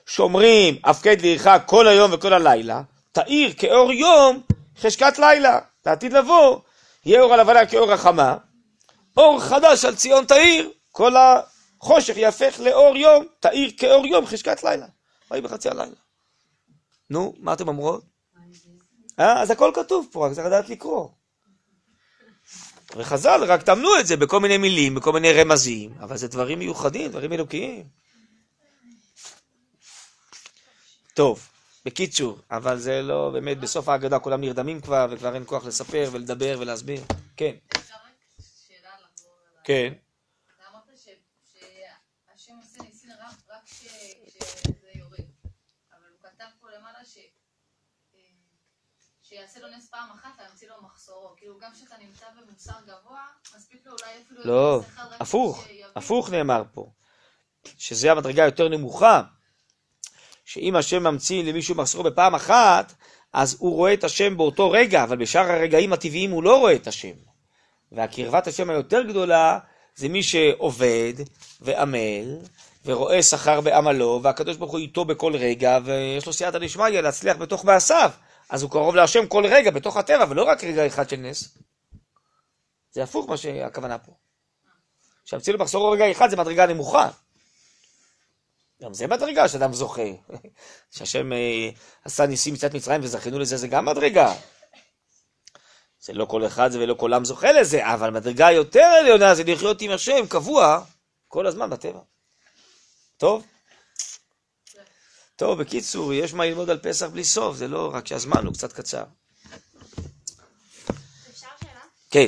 [0.06, 2.82] שומרים הפקד לירך כל היום וכל הלילה,
[3.12, 4.42] תאיר כאור יום
[4.78, 5.58] חשקת לילה.
[5.86, 6.60] לעתיד לבוא,
[7.06, 8.36] יהיה אור הלבנה כאור החמה,
[9.16, 14.86] אור חדש על ציון תאיר, כל החושך יהפך לאור יום, תאיר כאור יום, חשכת לילה.
[15.30, 15.96] ויהי בחצי הלילה.
[17.10, 18.04] נו, מה אתם אומרות?
[19.20, 21.08] אה, אז הכל כתוב פה, רק צריך לדעת לקרוא.
[22.96, 27.10] וחז"ל רק טמנו את זה בכל מיני מילים, בכל מיני רמזים, אבל זה דברים מיוחדים,
[27.10, 27.88] דברים אלוקיים.
[31.14, 31.48] טוב,
[31.84, 36.56] בקיצור, אבל זה לא, באמת, בסוף ההגדה כולם נרדמים כבר, וכבר אין כוח לספר ולדבר
[36.60, 37.02] ולהסביר.
[37.36, 37.54] כן.
[39.64, 39.92] כן.
[40.56, 41.08] אתה אמרת ש-
[41.52, 43.86] שהשם עושה ניסים רק רק כש-
[44.26, 45.24] כשזה יורד.
[45.92, 47.16] אבל הוא כתב פה למעלה ש...
[48.14, 48.18] אה,
[49.22, 51.34] שיעשה לו נס פעם אחת להמציא לו מחסורו.
[51.36, 53.20] כאילו גם כשאתה נמצא במוסר גבוה,
[53.56, 54.40] מספיק לו אולי אפילו...
[54.44, 54.80] לא,
[55.20, 55.66] הפוך,
[55.96, 56.90] הפוך נאמר פה.
[57.78, 59.22] שזה המדרגה היותר נמוכה.
[60.44, 62.92] שאם השם ממציא למישהו מחסורו בפעם אחת,
[63.32, 66.86] אז הוא רואה את השם באותו רגע, אבל בשאר הרגעים הטבעיים הוא לא רואה את
[66.86, 67.14] השם.
[67.92, 69.58] והקרבת השם היותר גדולה
[69.96, 71.14] זה מי שעובד
[71.60, 72.38] ועמל
[72.84, 77.64] ורואה שכר בעמלו, והקדוש ברוך הוא איתו בכל רגע, ויש לו סייעתא דשמיא להצליח בתוך
[77.64, 78.10] מעשיו.
[78.50, 81.58] אז הוא קרוב להשם כל רגע בתוך הטבע, ולא רק רגע אחד של נס.
[82.92, 84.12] זה הפוך מה שהכוונה פה.
[85.24, 87.10] שהמציא לו מחסור רגע אחד זה מדרגה נמוכה.
[88.82, 90.02] גם זה מדרגה שאדם זוכה.
[90.96, 91.68] שהשם אה,
[92.04, 94.34] עשה ניסים מצד מצרים וזכינו לזה, זה גם מדרגה.
[96.00, 99.80] זה לא כל אחד ולא כל עם זוכה לזה, אבל מדרגה יותר עליונה זה לחיות
[99.80, 100.84] עם השם קבוע
[101.28, 102.00] כל הזמן בטבע.
[103.16, 103.46] טוב?
[105.40, 108.72] טוב, בקיצור, יש מה ללמוד על פסח בלי סוף, זה לא רק שהזמן הוא קצת
[108.72, 109.04] קצר.
[111.30, 111.80] אפשר שאלה?
[112.10, 112.26] כן,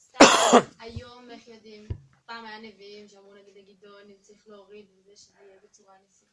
[0.00, 1.88] סתם, היום איך יודעים,
[2.26, 6.28] פעם היה נביאים שאמרו נגיד לגדעון אם צריך להוריד וזה שזה יהיה בצורה ניסית.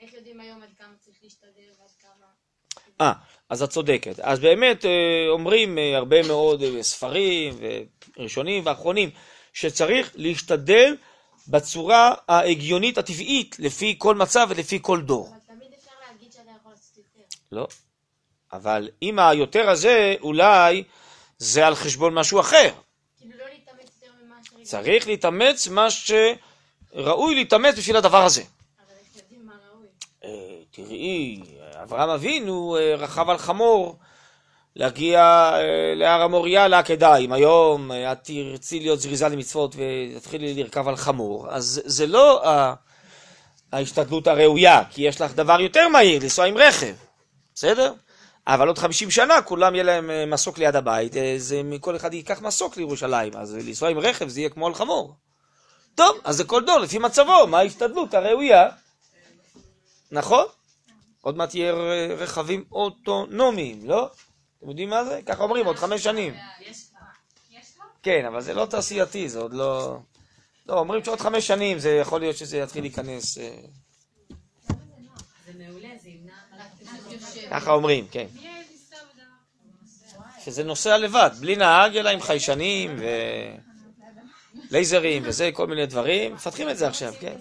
[0.00, 2.26] איך יודעים היום עד כמה צריך להשתדל ועד כמה...
[3.00, 3.12] אה,
[3.48, 4.20] אז את צודקת.
[4.20, 4.90] אז באמת אה,
[5.28, 7.54] אומרים אה, הרבה מאוד אה, ספרים
[8.16, 9.10] וראשונים ואחרונים
[9.52, 10.96] שצריך להשתדל
[11.48, 15.28] בצורה ההגיונית הטבעית לפי כל מצב ולפי כל דור.
[15.28, 17.36] אבל תמיד אפשר להגיד שאתה יכול לעשות יותר.
[17.52, 17.66] לא.
[18.52, 20.84] אבל אם היותר הזה אולי
[21.38, 22.72] זה על חשבון משהו אחר.
[23.18, 24.64] כאילו לא להתאמץ יותר ממה שרגע.
[24.64, 28.42] צריך להתאמץ מה שראוי להתאמץ בשביל הדבר הזה.
[28.42, 29.86] אבל איך יודעים מה ראוי?
[30.24, 31.40] אה, תראי,
[31.82, 33.98] אברהם אבינו אה, רכב על חמור
[34.76, 35.20] להגיע
[35.54, 37.16] אה, להר המוריה לעקדה.
[37.16, 42.42] אם היום אה, את תרצי להיות זריזה למצוות ותתחילי לרכב על חמור, אז זה לא
[43.72, 46.94] ההשתדלות הראויה, כי יש לך דבר יותר מהיר, לנסוע עם רכב,
[47.54, 47.92] בסדר?
[48.46, 52.42] אבל עוד 50 שנה כולם יהיה להם אה, מסוק ליד הבית, זה כל אחד ייקח
[52.42, 55.14] מסוק לירושלים, אז לנסוע עם רכב זה יהיה כמו על חמור.
[55.94, 58.68] טוב, אז זה כל דור לפי מצבו, מה ההשתדלות הראויה?
[60.10, 60.44] נכון?
[61.20, 61.72] עוד מעט יהיה
[62.18, 64.10] רכבים אוטונומיים, לא?
[64.58, 65.20] אתם יודעים מה זה?
[65.26, 66.34] ככה אומרים, עוד חמש שנים.
[68.02, 69.98] כן, אבל זה לא תעשייתי, זה עוד לא...
[70.68, 73.38] לא, אומרים שעוד חמש שנים זה יכול להיות שזה יתחיל להיכנס...
[73.38, 73.56] אה,
[75.46, 76.32] זה מעולה, זה ימנע...
[77.50, 78.26] ככה אומרים, כן.
[80.44, 82.96] שזה נוסע לבד, בלי נהג, אלא עם חיישנים
[84.70, 86.34] ולייזרים וזה, כל מיני דברים.
[86.34, 87.36] מפתחים את זה עכשיו, כן.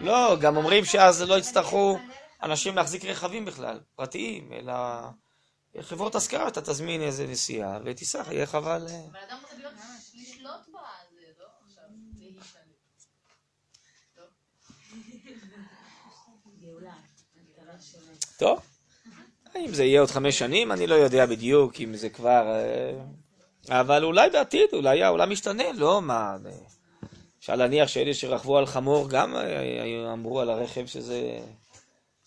[0.00, 1.98] לא, גם אומרים שאז לא יצטרכו
[2.42, 4.72] אנשים להחזיק רכבים בכלל, פרטיים, אלא
[5.80, 8.86] חברות השכרה, אתה תזמין איזה נסיעה ותיסע, יהיה חבל...
[8.88, 9.72] אה, אבל אדם רוצה להיות,
[10.14, 11.46] לשלוט בזה, לא?
[12.40, 12.60] עכשיו.
[18.38, 18.60] טוב,
[19.56, 22.46] אם זה יהיה עוד חמש שנים, אני לא יודע בדיוק אם זה כבר...
[23.70, 26.02] אה, אבל אולי בעתיד, אולי העולם ישתנה, לא?
[26.02, 26.36] מה...
[26.46, 26.50] אה,
[27.38, 29.36] אפשר להניח שאלה שרכבו על חמור גם
[30.12, 31.40] אמרו על הרכב שזה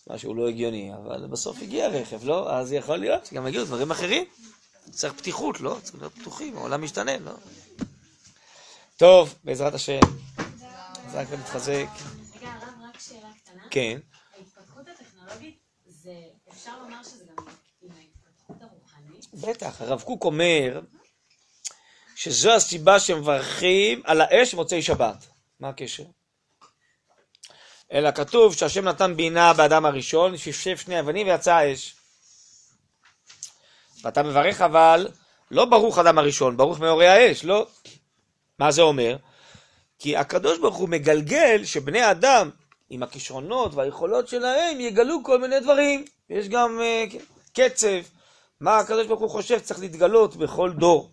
[0.09, 2.53] משהו לא הגיוני, אבל בסוף הגיע רכב, לא?
[2.53, 4.25] אז יכול להיות שגם יגיעו דברים אחרים.
[4.91, 5.77] צריך פתיחות, לא?
[5.83, 7.31] צריך להיות פתוחים, העולם משתנה, לא?
[8.97, 9.99] טוב, בעזרת השם.
[11.07, 11.87] חזק ונתחזק.
[12.35, 13.63] רגע, הרב, רק שאלה קטנה.
[13.69, 13.99] כן.
[14.37, 16.13] ההתפתחות הטכנולוגית, זה...
[16.51, 17.45] אפשר לומר שזה גם
[17.81, 19.27] עם ההתפתחות הרוחנית?
[19.33, 20.81] בטח, הרב קוק אומר
[22.15, 25.27] שזו הסיבה שמברכים על האש מוצאי שבת.
[25.59, 26.03] מה הקשר?
[27.93, 31.95] אלא כתוב שהשם נתן בינה באדם הראשון, שפשף שני אבנים ויצאה האש.
[34.03, 35.07] ואתה מברך אבל,
[35.51, 37.67] לא ברוך אדם הראשון, ברוך מאורי האש, לא.
[38.59, 39.17] מה זה אומר?
[39.99, 42.49] כי הקדוש ברוך הוא מגלגל שבני אדם
[42.89, 46.05] עם הכישרונות והיכולות שלהם יגלו כל מיני דברים.
[46.29, 47.15] יש גם uh,
[47.53, 47.87] קצב,
[48.61, 51.11] מה הקדוש ברוך הוא חושב צריך להתגלות בכל דור.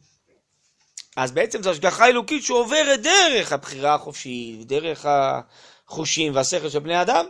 [1.17, 5.07] אז בעצם זו השגחה אלוקית שעוברת דרך הבחירה החופשית, דרך
[5.89, 7.27] החושים והשכל של בני אדם.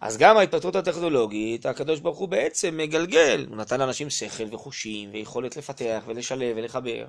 [0.00, 3.46] אז גם ההתפתחות הטכנולוגית, הקדוש ברוך הוא בעצם מגלגל.
[3.48, 7.06] הוא נתן לאנשים שכל וחושים ויכולת לפתח ולשלב ולחבר.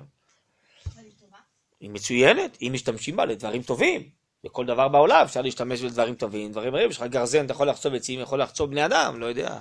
[1.80, 4.08] היא מצוינת, אם משתמשים בה לדברים טובים.
[4.44, 7.94] בכל דבר בעולם אפשר להשתמש בדברים טובים, דברים רעים, יש לך גרזן, אתה יכול לחצוב
[7.94, 9.58] עצים, יכול לחצוב בני אדם, לא יודע.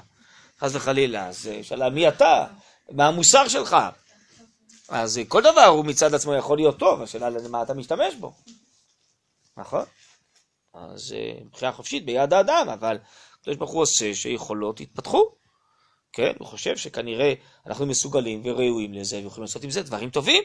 [0.60, 2.46] חס וחלילה, אז שאלה מי אתה?
[2.92, 3.78] מה המוסר שלך?
[4.90, 8.34] אז כל דבר הוא מצד עצמו יכול להיות טוב, השאלה למה אתה משתמש בו.
[9.58, 9.86] נכון?
[10.74, 12.98] אז אה, מבחינה חופשית ביד האדם, אבל
[13.40, 15.36] הקדוש ברוך הוא עושה שיכולות יתפתחו.
[16.14, 17.34] כן, הוא חושב שכנראה
[17.66, 20.44] אנחנו מסוגלים וראויים לזה ויכולים לעשות עם זה דברים טובים.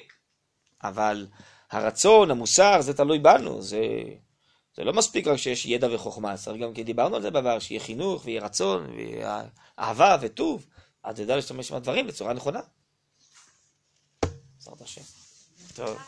[0.82, 1.26] אבל
[1.70, 3.80] הרצון, המוסר, זה תלוי בנו, זה,
[4.76, 7.80] זה לא מספיק רק שיש ידע וחוכמה, צריך גם כי דיברנו על זה בעבר, שיהיה
[7.80, 9.42] חינוך ויהיה רצון ויהיה
[9.78, 10.66] אהבה וטוב,
[11.04, 12.60] אז תדע להשתמש בדברים בצורה נכונה.
[14.56, 15.02] בעזרת השם.
[15.74, 15.98] טוב.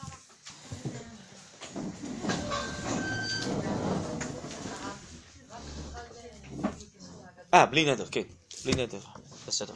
[7.54, 8.22] אה, בלי נדר, כן,
[8.64, 9.00] בלי נדר,
[9.46, 9.74] בסדר.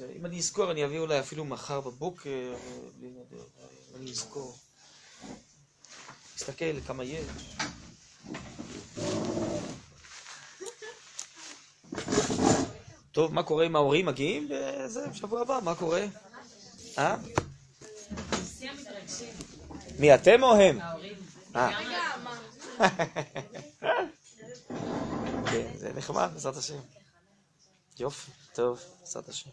[0.00, 4.02] אה, אם אני אזכור, אני אביא אולי אפילו מחר בבוקר, אה, בלי נדר, אה, אם
[4.02, 4.56] אני אזכור.
[6.34, 7.26] תסתכל כמה יש.
[13.12, 14.48] טוב, מה קורה עם ההורים מגיעים?
[14.50, 16.04] וזה, בשבוע הבא, מה קורה?
[16.98, 17.16] אה?
[19.98, 20.80] מי, אתם או הם?
[20.80, 22.03] ההורים.
[25.50, 26.78] כן, זה נחמד, בעזרת השם.
[27.98, 29.50] יופי, טוב, בעזרת השם.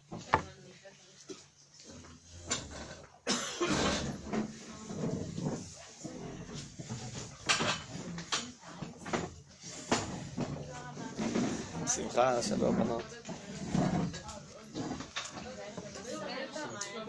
[11.95, 13.03] שמחה, שלום, בנות.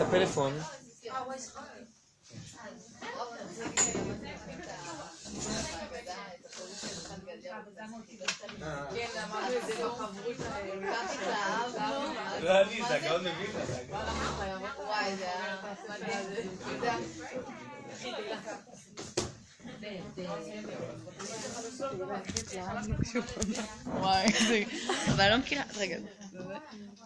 [0.08, 0.54] הפלאפון.
[12.42, 12.56] לא.
[23.86, 24.26] וואי.
[25.16, 25.64] אבל לא מכירה...
[25.78, 25.98] רגע.